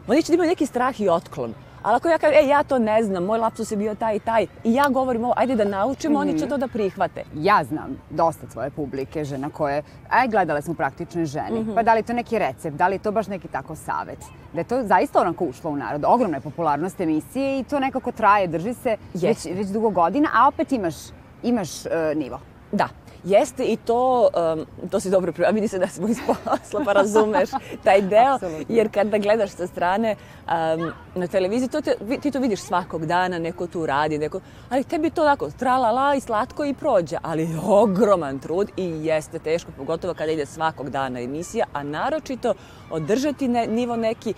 oni 0.08 0.24
će 0.24 0.32
da 0.32 0.36
imaju 0.36 0.50
neki 0.50 0.66
strah 0.66 1.02
i 1.02 1.10
otklon. 1.10 1.54
Ali 1.84 1.96
ako 1.96 2.08
ja 2.08 2.18
kažem, 2.18 2.46
e, 2.46 2.48
ja 2.48 2.64
to 2.64 2.80
ne 2.80 3.04
znam, 3.04 3.24
moj 3.24 3.40
lapsus 3.40 3.72
je 3.72 3.78
bio 3.78 3.96
taj 3.96 4.16
i 4.16 4.20
taj, 4.20 4.48
i 4.64 4.74
ja 4.74 4.90
govorim 4.90 5.24
ovo, 5.24 5.34
ajde 5.38 5.56
da 5.56 5.66
naučimo, 5.66 6.20
oni 6.20 6.40
će 6.40 6.48
to 6.48 6.58
da 6.58 6.68
prihvate. 6.68 7.24
Ja 7.36 7.64
znam 7.64 7.98
dosta 8.10 8.50
svoje 8.50 8.70
publike, 8.70 9.24
žena 9.24 9.50
koje, 9.50 9.84
aj 10.10 10.28
gledale 10.28 10.62
smo 10.62 10.74
praktične 10.74 11.26
žene, 11.26 11.76
pa 11.76 11.84
da 11.84 11.94
li 11.94 12.04
to 12.04 12.14
neki 12.14 12.40
recept, 12.40 12.78
da 12.78 12.88
li 12.88 13.00
to 13.00 13.12
baš 13.12 13.28
neki 13.28 13.48
tako 13.48 13.76
savet. 13.76 14.20
Da 14.54 14.60
je 14.60 14.64
to 14.64 14.84
zaista 14.84 15.22
onako 15.22 15.46
ušlo 15.46 15.72
u 15.72 15.76
narod. 15.76 16.04
Ogromna 16.08 16.38
je 16.38 16.42
popularnost 16.42 17.02
emisije 17.02 17.60
i 17.60 17.64
to 17.64 17.80
nekako 17.80 18.12
traje, 18.12 18.48
drži 18.48 18.74
se 18.74 18.98
već, 19.14 19.24
Jeste. 19.24 19.54
već 19.54 19.68
dugo 19.68 19.90
godina, 19.90 20.30
a 20.34 20.48
opet 20.48 20.72
imaš, 20.72 20.96
imaš 21.44 21.86
e, 21.86 21.90
nivo. 22.16 22.40
Da, 22.72 22.88
jeste 23.24 23.66
i 23.66 23.78
to, 23.78 24.30
um, 24.54 24.90
to 24.90 25.00
si 25.00 25.10
dobro 25.10 25.32
pri... 25.32 25.46
a 25.46 25.50
vidi 25.50 25.68
se 25.68 25.80
da 25.80 25.88
smo 25.88 26.08
iz 26.08 26.18
posla, 26.28 26.86
pa 26.86 26.94
razumeš 26.94 27.50
taj 27.84 28.02
deo, 28.02 28.40
jer 28.70 28.92
kada 28.92 29.18
gledaš 29.18 29.50
sa 29.50 29.68
strane 29.68 30.16
um, 30.16 30.92
na 31.16 31.28
televiziji, 31.28 31.70
to 31.70 31.82
te, 31.82 31.96
ti 32.22 32.32
to 32.32 32.40
vidiš 32.40 32.60
svakog 32.60 33.06
dana, 33.06 33.40
neko 33.40 33.68
tu 33.68 33.86
radi, 33.86 34.18
neko, 34.18 34.40
ali 34.70 34.84
tebi 34.84 35.10
to 35.10 35.24
tako, 35.24 35.52
tralala 35.52 36.16
i 36.16 36.22
slatko 36.22 36.66
i 36.66 36.74
prođe, 36.74 37.18
ali 37.22 37.44
je 37.44 37.60
ogroman 37.68 38.40
trud 38.40 38.72
i 38.78 38.84
jeste 38.86 39.40
teško, 39.40 39.72
pogotovo 39.78 40.14
kada 40.14 40.32
ide 40.32 40.46
svakog 40.46 40.90
dana 40.90 41.22
emisija, 41.22 41.66
a 41.74 41.84
naročito 41.84 42.54
održati 42.92 43.48
ne, 43.48 43.68
nivo 43.68 43.96
neki, 43.96 44.34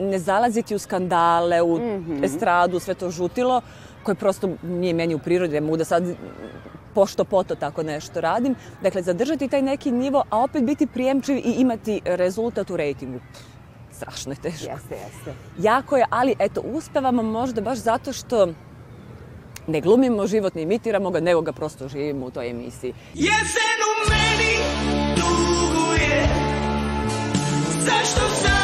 ne 0.00 0.18
zalaziti 0.18 0.74
u 0.74 0.78
skandale, 0.78 1.62
u 1.62 1.80
estradu, 2.22 2.78
sve 2.78 2.94
to 2.94 3.10
žutilo, 3.10 3.60
koje 4.02 4.14
prosto 4.14 4.48
nije 4.62 4.94
meni 4.94 5.14
u 5.14 5.18
prirodi, 5.18 5.54
ne 5.54 5.60
mogu 5.60 5.76
da 5.76 5.84
sad 5.84 6.04
pošto 6.96 7.24
poto 7.24 7.54
tako 7.54 7.82
nešto 7.82 8.20
radim. 8.20 8.54
Dakle, 8.82 9.02
zadržati 9.02 9.48
taj 9.48 9.62
neki 9.62 9.92
nivo, 9.92 10.24
a 10.30 10.38
opet 10.38 10.64
biti 10.64 10.86
prijemčiv 10.86 11.36
i 11.36 11.54
imati 11.58 12.00
rezultat 12.04 12.70
u 12.70 12.76
rejtingu. 12.76 13.20
Strašno 13.92 14.32
je 14.32 14.36
teško. 14.36 14.70
Jeste, 14.70 14.94
jeste. 14.94 15.34
Jako 15.58 15.96
je, 15.96 16.04
ali 16.10 16.34
eto, 16.38 16.60
uspevamo 16.60 17.22
možda 17.22 17.60
baš 17.60 17.78
zato 17.78 18.12
što 18.12 18.48
ne 19.66 19.80
glumimo 19.80 20.26
život, 20.26 20.54
ne 20.54 20.62
imitiramo 20.62 21.10
ga, 21.10 21.20
nego 21.20 21.40
ga 21.40 21.52
prosto 21.52 21.88
živimo 21.88 22.26
u 22.26 22.30
toj 22.30 22.50
emisiji. 22.50 22.94
Jesen 23.14 23.80
u 23.90 23.94
meni 24.10 24.54
duguje 25.16 26.28
Zašto 27.86 28.20
sanjam 28.34 28.55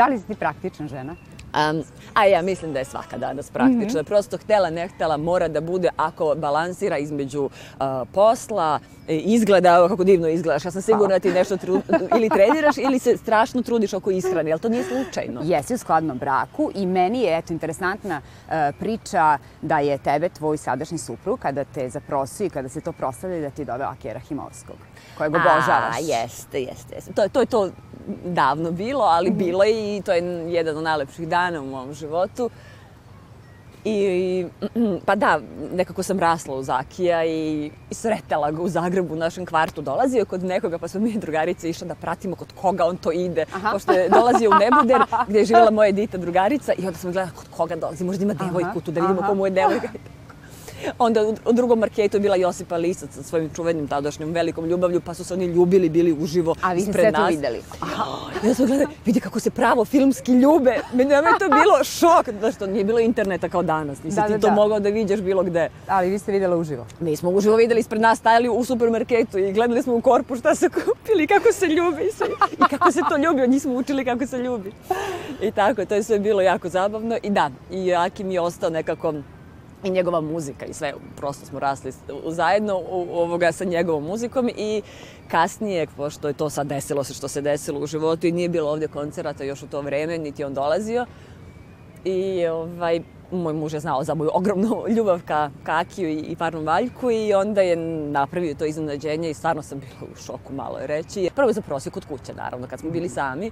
Da 0.00 0.06
li 0.06 0.18
si 0.18 0.26
ti 0.26 0.34
praktična 0.34 0.88
žena? 0.88 1.12
Um, 1.12 1.82
a 2.14 2.24
ja 2.24 2.42
mislim 2.42 2.72
da 2.72 2.78
je 2.78 2.84
svaka 2.84 3.18
danas 3.18 3.50
praktična. 3.50 4.04
Prosto 4.04 4.38
htela, 4.38 4.70
ne 4.70 4.88
htela, 4.88 5.16
mora 5.16 5.48
da 5.48 5.60
bude 5.60 5.88
ako 5.96 6.34
balansira 6.36 6.98
između 6.98 7.42
uh, 7.44 7.50
posla, 8.12 8.78
izgleda, 9.10 9.68
evo 9.70 9.88
kako 9.88 10.04
divno 10.04 10.28
izgledaš. 10.28 10.64
Ja 10.64 10.70
sam 10.70 10.82
sigurna 10.82 11.08
da 11.08 11.18
ti 11.18 11.30
nešto 11.30 11.56
tru, 11.56 11.80
ili 12.10 12.28
treniraš 12.28 12.78
ili 12.78 12.98
se 12.98 13.16
strašno 13.16 13.62
trudiš 13.62 13.92
oko 13.92 14.10
ishrane, 14.10 14.52
ali 14.52 14.60
to 14.60 14.68
nije 14.68 14.84
slučajno. 14.84 15.40
Jesi 15.44 15.74
u 15.74 15.78
skladnom 15.78 16.18
braku 16.18 16.70
i 16.74 16.86
meni 16.86 17.20
je 17.20 17.38
eto 17.38 17.52
interesantna 17.52 18.20
e, 18.50 18.72
priča 18.72 19.38
da 19.62 19.78
je 19.78 19.98
tebe 19.98 20.28
tvoj 20.28 20.56
sadašnji 20.56 20.98
suprug 20.98 21.38
kada 21.38 21.64
te 21.64 21.88
zaprosio 21.88 22.46
i 22.46 22.50
kada 22.50 22.68
se 22.68 22.80
to 22.80 22.92
proslavlja 22.92 23.40
da 23.40 23.50
ti 23.50 23.64
doveo 23.64 23.86
Akira 23.88 24.20
Himovskog, 24.20 24.76
kojeg 25.18 25.34
obožavaš. 25.34 25.96
A, 25.96 26.00
jeste, 26.00 26.60
jeste, 26.60 26.94
jeste. 26.94 27.12
To, 27.12 27.22
je- 27.22 27.28
to 27.28 27.40
je 27.40 27.46
to 27.46 27.70
davno 28.24 28.70
bilo, 28.70 29.00
ali 29.02 29.30
bilo 29.30 29.64
je 29.64 29.96
i 29.96 30.02
to 30.02 30.12
je 30.12 30.22
jedan 30.48 30.76
od 30.76 30.84
najlepših 30.84 31.28
dana 31.28 31.60
u 31.60 31.66
mom 31.66 31.92
životu. 31.94 32.50
I, 33.84 34.46
pa 35.06 35.14
da, 35.14 35.40
nekako 35.72 36.02
sam 36.02 36.18
rasla 36.20 36.54
uz 36.54 36.68
Akija 36.68 37.24
i, 37.24 37.70
i 37.90 37.94
sretala 37.94 38.50
ga 38.50 38.62
u 38.62 38.68
Zagrebu, 38.68 39.14
u 39.14 39.16
našem 39.16 39.46
kvartu. 39.46 39.82
Dolazio 39.82 40.18
je 40.18 40.24
kod 40.24 40.44
nekoga, 40.44 40.78
pa 40.78 40.88
smo 40.88 41.00
mi 41.00 41.18
drugarice 41.24 41.70
išle 41.70 41.86
da 41.86 41.94
pratimo 41.94 42.36
kod 42.36 42.48
koga 42.60 42.84
on 42.84 42.96
to 42.96 43.12
ide. 43.12 43.44
Aha. 43.54 43.72
Pošto 43.72 43.92
je 43.92 44.08
dolazio 44.08 44.50
u 44.50 44.54
Nebuder, 44.54 45.02
gde 45.28 45.38
je 45.38 45.44
živjela 45.44 45.70
moja 45.70 45.92
dita 45.92 46.18
drugarica 46.18 46.72
i 46.78 46.86
onda 46.86 46.98
sam 46.98 47.12
gledala 47.12 47.36
kod 47.36 47.48
koga 47.56 47.76
dolazi, 47.76 48.04
možda 48.04 48.24
ima 48.24 48.34
devojku 48.34 48.80
tu, 48.80 48.90
da 48.90 49.00
vidimo 49.00 49.22
ko 49.26 49.34
mu 49.34 49.46
je 49.46 49.50
devojka. 49.50 49.88
Onda 50.98 51.22
u, 51.44 51.52
drugom 51.52 51.78
marketu 51.78 52.16
je 52.16 52.20
bila 52.20 52.36
Josipa 52.36 52.76
Lisac 52.76 53.10
sa 53.14 53.22
svojim 53.22 53.50
čuvenim 53.56 53.88
tadašnjom 53.88 54.32
velikom 54.32 54.64
ljubavlju, 54.66 55.00
pa 55.00 55.14
su 55.14 55.24
se 55.24 55.34
oni 55.34 55.44
ljubili, 55.44 55.88
bili 55.88 56.12
uživo 56.12 56.54
A 56.62 56.72
vi 56.72 56.80
ste 56.80 56.90
ispred 56.90 57.04
sve 57.04 57.12
to 57.12 57.20
nas. 57.20 57.30
videli? 57.30 57.58
I 58.34 58.42
onda 58.42 58.54
smo 58.54 58.66
gledali, 58.66 58.88
vidi 59.04 59.20
kako 59.20 59.40
se 59.40 59.50
pravo 59.50 59.84
filmski 59.84 60.32
ljube. 60.32 60.76
Meni 60.92 61.12
je 61.12 61.22
to 61.38 61.48
bilo 61.48 61.84
šok, 61.84 62.28
da 62.30 62.52
što 62.52 62.66
nije 62.66 62.84
bilo 62.84 62.98
interneta 62.98 63.48
kao 63.48 63.62
danas. 63.62 64.02
Nisi 64.02 64.16
Da, 64.16 64.26
ti 64.26 64.32
da, 64.32 64.38
to 64.38 64.46
da. 64.46 64.54
mogao 64.54 64.80
da 64.80 64.88
vidiš 64.88 65.20
bilo 65.20 65.42
gde. 65.42 65.68
Ali 65.86 66.08
vi 66.10 66.18
ste 66.18 66.32
vidjela 66.32 66.56
uživo. 66.56 66.86
Mi 67.00 67.16
smo 67.16 67.30
uživo 67.30 67.56
videli 67.56 67.80
ispred 67.80 68.00
nas, 68.00 68.18
stajali 68.18 68.48
u 68.48 68.64
supermarketu 68.64 69.38
i 69.38 69.52
gledali 69.52 69.82
smo 69.82 69.94
u 69.94 70.00
korpu 70.00 70.36
šta 70.36 70.54
su 70.54 70.66
kupili, 70.84 71.26
kako 71.26 71.52
se 71.52 71.66
ljubi 71.66 72.02
i, 72.04 72.12
sve. 72.12 72.26
I 72.52 72.68
kako 72.70 72.92
se 72.92 73.00
to 73.08 73.16
ljubi, 73.16 73.42
od 73.42 73.50
njih 73.50 73.62
smo 73.62 73.74
učili 73.74 74.04
kako 74.04 74.26
se 74.26 74.38
ljubi. 74.38 74.72
I 75.42 75.50
tako, 75.50 75.84
to 75.84 75.94
je 75.94 76.02
sve 76.02 76.18
bilo 76.18 76.40
jako 76.42 76.68
zabavno. 76.68 77.16
I 77.22 77.30
da, 77.30 77.50
i 77.70 77.94
Akim 77.94 78.30
je 78.30 78.40
ostao 78.40 78.70
nekako 78.70 79.14
i 79.84 79.90
njegova 79.90 80.20
muzika 80.20 80.66
i 80.66 80.72
sve, 80.72 80.92
prosto 81.16 81.46
smo 81.46 81.58
rasli 81.58 81.92
zajedno 82.26 82.78
u, 82.90 83.06
ovoga 83.12 83.52
sa 83.52 83.64
njegovom 83.64 84.04
muzikom 84.04 84.50
i 84.56 84.82
kasnije, 85.28 85.86
pošto 85.96 86.28
je 86.28 86.34
to 86.34 86.50
sad 86.50 86.66
desilo 86.66 87.04
se 87.04 87.14
što 87.14 87.28
se 87.28 87.40
desilo 87.40 87.80
u 87.80 87.86
životu 87.86 88.26
i 88.26 88.32
nije 88.32 88.48
bilo 88.48 88.70
ovdje 88.70 88.88
koncerata 88.88 89.44
još 89.44 89.62
u 89.62 89.66
to 89.66 89.80
vreme, 89.80 90.18
niti 90.18 90.44
on 90.44 90.54
dolazio, 90.54 91.06
i 92.04 92.46
ovaj, 92.46 93.00
moj 93.30 93.52
muž 93.52 93.74
je 93.74 93.80
znao 93.80 94.04
za 94.04 94.14
moju 94.14 94.30
ogromnu 94.34 94.84
ljubav 94.96 95.20
ka, 95.26 95.50
ka 95.64 95.78
Akiju 95.78 96.08
i, 96.08 96.18
i 96.18 96.36
parnom 96.36 96.66
valjku 96.66 97.10
i 97.10 97.34
onda 97.34 97.60
je 97.60 97.76
napravio 98.10 98.54
to 98.54 98.64
iznenađenje 98.64 99.30
i 99.30 99.34
stvarno 99.34 99.62
sam 99.62 99.78
bila 99.78 100.12
u 100.12 100.16
šoku 100.16 100.52
malo 100.52 100.78
je 100.78 100.86
reći. 100.86 101.30
Prvo 101.34 101.48
je 101.48 101.54
zaprosio 101.54 101.92
kod 101.92 102.04
kuće 102.04 102.34
naravno 102.34 102.66
kad 102.66 102.80
smo 102.80 102.90
bili 102.90 103.08
sami, 103.08 103.50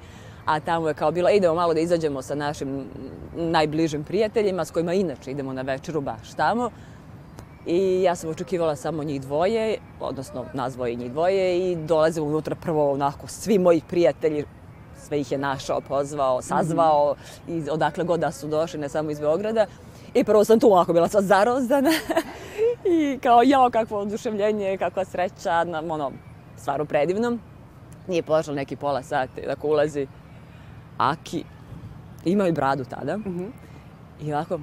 a 0.48 0.60
tamo 0.60 0.88
je 0.88 0.94
kao 0.94 1.10
bilo 1.10 1.30
idemo 1.30 1.54
malo 1.54 1.74
da 1.74 1.80
izađemo 1.80 2.22
sa 2.22 2.34
našim 2.34 2.84
najbližim 3.36 4.04
prijateljima 4.04 4.64
s 4.64 4.70
kojima 4.70 4.94
inače 4.94 5.30
idemo 5.30 5.52
na 5.52 5.62
večeru 5.62 6.00
baš 6.00 6.34
tamo. 6.36 6.70
I 7.66 8.02
ja 8.02 8.14
sam 8.14 8.30
očekivala 8.30 8.76
samo 8.76 9.04
njih 9.04 9.20
dvoje, 9.20 9.78
odnosno 10.00 10.44
nas 10.54 10.74
dvoje 10.74 10.92
i 10.92 10.96
njih 10.96 11.12
dvoje 11.12 11.58
i 11.58 11.76
dolazimo 11.76 12.26
unutra 12.26 12.54
prvo 12.54 12.92
onako 12.92 13.26
svi 13.26 13.58
moji 13.58 13.82
prijatelji, 13.88 14.44
sve 14.96 15.20
ih 15.20 15.32
je 15.32 15.38
našao, 15.38 15.80
pozvao, 15.80 16.42
sazvao 16.42 17.14
i 17.48 17.62
odakle 17.70 18.04
god 18.04 18.20
da 18.20 18.32
su 18.32 18.48
došli, 18.48 18.80
ne 18.80 18.88
samo 18.88 19.10
iz 19.10 19.20
Beograda. 19.20 19.66
I 20.14 20.24
prvo 20.24 20.44
sam 20.44 20.60
tu 20.60 20.66
ovako 20.66 20.92
bila 20.92 21.08
sva 21.08 21.22
zarozdana 21.22 21.90
i 22.96 23.18
kao 23.22 23.42
jao 23.42 23.70
kakvo 23.70 23.98
oduševljenje, 23.98 24.76
kakva 24.78 25.04
sreća, 25.04 25.64
na, 25.64 25.82
ono, 25.88 26.12
stvarno 26.56 26.84
predivno. 26.84 27.38
Nije 28.06 28.22
prošlo 28.22 28.54
neki 28.54 28.76
pola 28.76 29.02
sata, 29.02 29.42
tako 29.46 29.68
ulazi 29.68 30.06
Aki, 30.98 31.44
imao 32.24 32.46
je 32.46 32.52
bradu 32.52 32.84
tada. 32.84 33.18
I 34.20 34.32
ovako, 34.32 34.60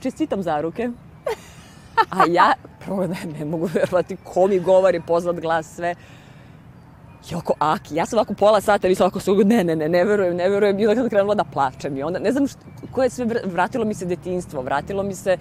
čestitam 0.00 0.42
za 0.42 0.60
ruke. 0.60 0.90
A 2.10 2.24
ja, 2.30 2.52
prvo 2.84 3.06
ne, 3.06 3.16
ne 3.38 3.44
mogu 3.44 3.68
verovati 3.74 4.16
ko 4.24 4.46
mi 4.46 4.60
govori, 4.60 5.00
poznat 5.06 5.40
glas, 5.40 5.74
sve. 5.74 5.94
I 7.30 7.34
oko 7.34 7.52
Aki, 7.58 7.94
ja 7.94 8.06
sam 8.06 8.18
ovako 8.18 8.34
pola 8.34 8.60
sata, 8.60 8.88
vi 8.88 8.96
ovako 9.00 9.20
su, 9.20 9.34
ne, 9.44 9.64
ne, 9.64 9.76
ne, 9.76 9.88
ne 9.88 10.04
verujem, 10.04 10.36
ne 10.36 10.48
verujem. 10.48 10.78
I 10.78 10.86
onda 10.86 11.02
kad 11.02 11.10
krenula 11.10 11.34
da 11.34 11.44
plačem 11.44 11.96
i 11.96 12.02
onda, 12.02 12.18
ne 12.18 12.32
znam 12.32 12.46
što, 12.46 12.60
koje 12.90 13.10
sve, 13.10 13.26
vr- 13.26 13.52
vratilo 13.52 13.84
mi 13.84 13.94
se 13.94 14.06
detinstvo, 14.06 14.62
vratilo 14.62 15.02
mi 15.02 15.14
se 15.14 15.36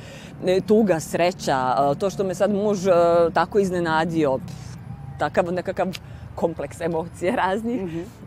e, 0.45 0.62
tuga, 0.62 1.00
sreća, 1.00 1.76
to 2.00 2.10
što 2.10 2.24
me 2.24 2.36
sad 2.36 2.52
muž 2.52 2.88
e, 2.88 2.91
tako 3.34 3.60
iznenadio, 3.60 4.38
pff, 4.38 4.78
takav 5.19 5.54
nekakav 5.54 5.88
kompleks 6.36 6.82
emocije 6.82 7.36
raznih. 7.36 7.82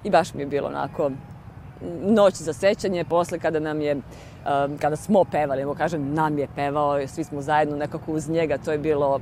I 0.05 0.11
baš 0.11 0.35
mi 0.35 0.43
je 0.43 0.47
bilo 0.47 0.69
onako, 0.69 1.11
noć 2.03 2.35
za 2.35 2.53
sećanje, 2.53 3.05
posle 3.05 3.39
kada 3.39 3.61
nam 3.61 3.81
je, 3.81 3.95
um, 3.95 4.79
kada 4.79 4.97
smo 4.97 5.25
pevali, 5.25 5.63
evo 5.63 5.75
kažem, 5.75 6.15
nam 6.15 6.39
je 6.39 6.49
pevao, 6.57 7.07
svi 7.07 7.25
smo 7.25 7.43
zajedno 7.43 7.77
nekako 7.77 8.13
uz 8.13 8.29
njega, 8.29 8.59
to 8.59 8.73
je 8.73 8.79
bilo 8.79 9.21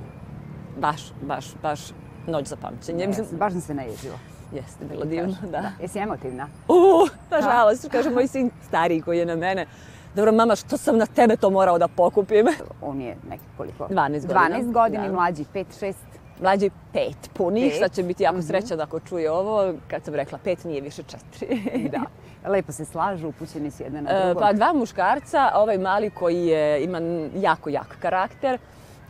baš, 0.79 1.01
baš, 1.23 1.47
baš 1.63 1.81
noć 2.27 2.47
za 2.47 2.57
pamćenje. 2.57 3.05
Jesi, 3.05 3.37
baš 3.37 3.53
sam 3.53 3.61
se 3.61 3.75
naježila. 3.75 4.17
jeste 4.53 4.85
bilo 4.85 5.05
divno, 5.05 5.35
da. 5.51 5.71
Jesi 5.81 5.99
emotivna? 5.99 6.47
Uuu, 6.69 7.07
nažalost, 7.31 7.89
kaže 7.93 8.11
moj 8.11 8.27
sin 8.29 8.51
stariji 8.69 9.01
koji 9.01 9.19
je 9.19 9.27
na 9.27 9.37
mene, 9.37 9.67
dobro 10.15 10.33
mama, 10.33 10.57
što 10.57 10.77
sam 10.77 10.99
na 10.99 11.07
tebe 11.07 11.37
to 11.37 11.51
morao 11.51 11.79
da 11.79 11.89
pokupim? 11.89 12.47
On 12.83 13.01
je 13.01 13.17
neki 13.29 13.45
koliko? 13.57 13.85
12 13.85 14.11
godina. 14.27 14.59
12 14.59 14.73
godina 14.73 15.07
Da. 15.07 15.13
mlađi, 15.13 15.45
5, 15.55 15.65
6. 15.81 15.95
Mlađi 16.43 16.71
pet 16.93 17.31
punih, 17.35 17.75
šta 17.75 17.89
će 17.89 18.03
biti 18.03 18.23
jako 18.23 18.43
srećan 18.43 18.81
ako 18.81 19.01
čuje 19.01 19.31
ovo, 19.31 19.75
kad 19.89 20.05
sam 20.05 20.15
rekla 20.15 20.39
pet 20.39 20.65
nije 20.65 20.81
više 20.81 21.03
četiri. 21.03 21.63
Da. 21.93 22.01
Lepo 22.49 22.73
se 22.73 22.85
slažu, 22.85 23.29
upućeni 23.29 23.71
s 23.71 23.81
jedna 23.81 24.01
na 24.01 24.11
E, 24.11 24.25
drugo. 24.25 24.41
Pa 24.41 24.53
dva 24.53 24.73
muškarca, 24.73 25.51
ovaj 25.55 25.79
mali 25.79 26.11
koji 26.11 26.47
je, 26.47 26.85
ima 26.85 27.01
jako 27.37 27.71
jak 27.71 27.97
karakter 28.01 28.59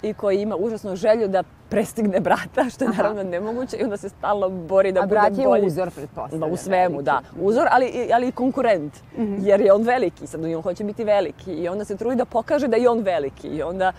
i 0.03 0.15
koji 0.15 0.41
ima 0.41 0.57
užasnu 0.57 0.97
želju 0.97 1.29
da 1.29 1.43
prestigne 1.69 2.21
brata, 2.21 2.65
što 2.71 2.85
je 2.85 2.91
naravno 2.91 3.23
nemoguće 3.23 3.77
i 3.77 3.85
onda 3.85 3.97
se 3.97 4.09
stalno 4.09 4.49
bori 4.49 4.93
da 4.93 5.01
A 5.01 5.03
bude 5.03 5.11
brat 5.11 5.39
je 5.39 5.45
bolji. 5.45 5.67
uzor, 5.67 5.91
pretpostavljam. 5.91 6.41
Da, 6.41 6.47
u 6.47 6.57
svemu, 6.57 6.89
veliki. 6.91 7.05
da. 7.05 7.21
Uzor, 7.41 7.67
ali, 7.71 8.09
ali 8.15 8.29
i 8.29 8.33
konkurent. 8.33 8.93
Jer 9.39 9.61
je 9.61 9.73
on 9.73 9.83
veliki, 9.83 10.27
sad 10.27 10.45
on 10.45 10.63
hoće 10.63 10.85
biti 10.85 11.05
veliki. 11.05 11.53
I 11.53 11.69
onda 11.69 11.85
se 11.85 11.97
trudi 11.97 12.17
da 12.17 12.25
pokaže 12.25 12.69
da 12.69 12.77
je 12.77 12.89
on 12.89 13.01
veliki. 13.01 13.49
I 13.49 13.63
onda 13.63 13.93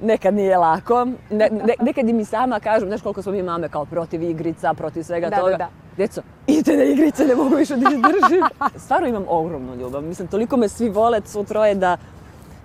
nekad 0.00 0.34
nije 0.34 0.58
lako. 0.58 1.04
Ne, 1.30 1.48
ne, 1.50 1.74
nekad 1.80 2.08
i 2.08 2.12
mi 2.12 2.24
sama 2.24 2.60
kažem, 2.60 2.88
znaš 2.88 3.02
koliko 3.02 3.22
smo 3.22 3.32
mi 3.32 3.42
mame 3.42 3.68
kao 3.68 3.84
protiv 3.84 4.22
igrica, 4.22 4.74
protiv 4.74 5.02
svega 5.02 5.30
Da, 5.30 5.36
da, 5.36 5.42
toga. 5.42 5.56
da. 5.56 5.68
Djeco, 5.96 6.22
idite 6.46 6.76
na 6.76 6.84
igrice, 6.84 7.24
ne 7.26 7.34
mogu 7.34 7.56
više 7.56 7.76
da 7.76 7.90
ih 7.90 7.98
držim. 8.02 8.42
Stvarno 8.84 9.08
imam 9.08 9.24
ogromnu 9.28 9.74
ljubav. 9.74 10.02
Mislim, 10.02 10.28
toliko 10.28 10.56
me 10.56 10.68
svi 10.68 10.88
vole, 10.88 11.20
svo 11.24 11.44
troje, 11.44 11.74
da, 11.74 11.96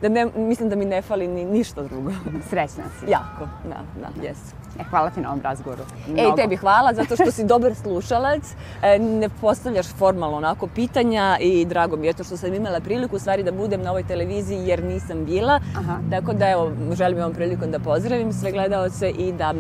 da 0.02 0.10
ne, 0.10 0.26
mislim 0.36 0.70
da 0.70 0.76
mi 0.76 0.86
ne 0.86 1.02
fali 1.02 1.28
ni 1.28 1.46
ništa 1.46 1.84
drugo. 1.84 2.12
Srećna 2.50 2.84
si. 3.00 3.12
jako, 3.12 3.48
da, 3.70 3.78
da, 4.02 4.28
jesu. 4.28 4.61
E, 4.80 4.84
hvala 4.90 5.10
ti 5.10 5.22
na 5.22 5.30
ovom 5.30 5.42
razgovoru. 5.42 5.84
Ej, 6.08 6.14
Mnogo. 6.14 6.36
tebi 6.36 6.56
hvala 6.56 6.94
zato 6.94 7.16
što 7.16 7.32
si 7.32 7.44
dobar 7.46 7.76
slušalac, 7.76 8.44
e, 8.82 9.00
ne 9.00 9.30
postavljaš 9.30 9.88
formalno 9.88 10.38
onako 10.38 10.68
pitanja 10.68 11.38
i 11.40 11.66
drago 11.66 11.96
mi 11.96 12.08
je 12.08 12.14
to 12.14 12.24
što 12.24 12.38
sam 12.38 12.54
imala 12.54 12.80
priliku 12.80 13.16
u 13.16 13.20
stvari 13.20 13.44
da 13.44 13.52
budem 13.52 13.82
na 13.82 13.90
ovoj 13.90 14.04
televiziji 14.04 14.68
jer 14.68 14.84
nisam 14.84 15.26
bila. 15.26 15.60
Aha. 15.78 15.98
Tako 16.10 16.34
da 16.34 16.50
evo, 16.50 16.72
želim 16.94 17.20
ovom 17.20 17.34
prilikom 17.34 17.72
da 17.72 17.80
pozdravim 17.80 18.34
sve 18.34 18.52
gledaoce 18.52 19.10
i 19.10 19.32
da, 19.32 19.54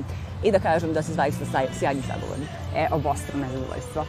i 0.43 0.52
da 0.52 0.60
kažem 0.60 0.93
da 0.93 1.02
se 1.02 1.13
zaista 1.13 1.45
sjajni 1.80 2.02
sagovornik. 2.02 2.50
E, 2.76 2.88
obostrano 2.91 3.45
je 3.45 3.52
zadovoljstvo. 3.52 4.06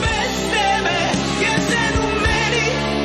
Bez 0.00 0.50
tebe 0.50 0.98
jesen 1.40 1.98
u 1.98 2.08
meni 2.22 2.99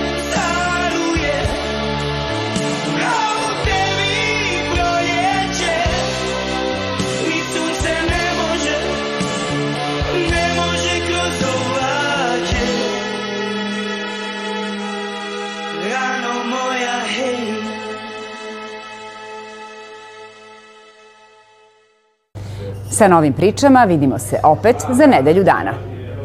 Sa 22.95 23.08
novim 23.08 23.34
pričama 23.34 23.84
vidimo 23.84 24.19
se 24.19 24.39
opet 24.43 24.75
za 24.89 25.05
nedelju 25.05 25.43
dana. 25.43 25.73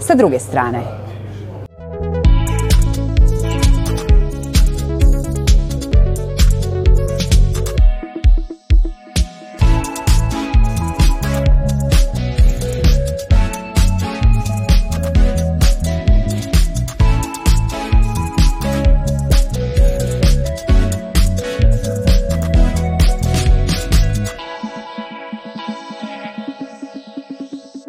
Sa 0.00 0.14
druge 0.14 0.38
strane, 0.38 0.78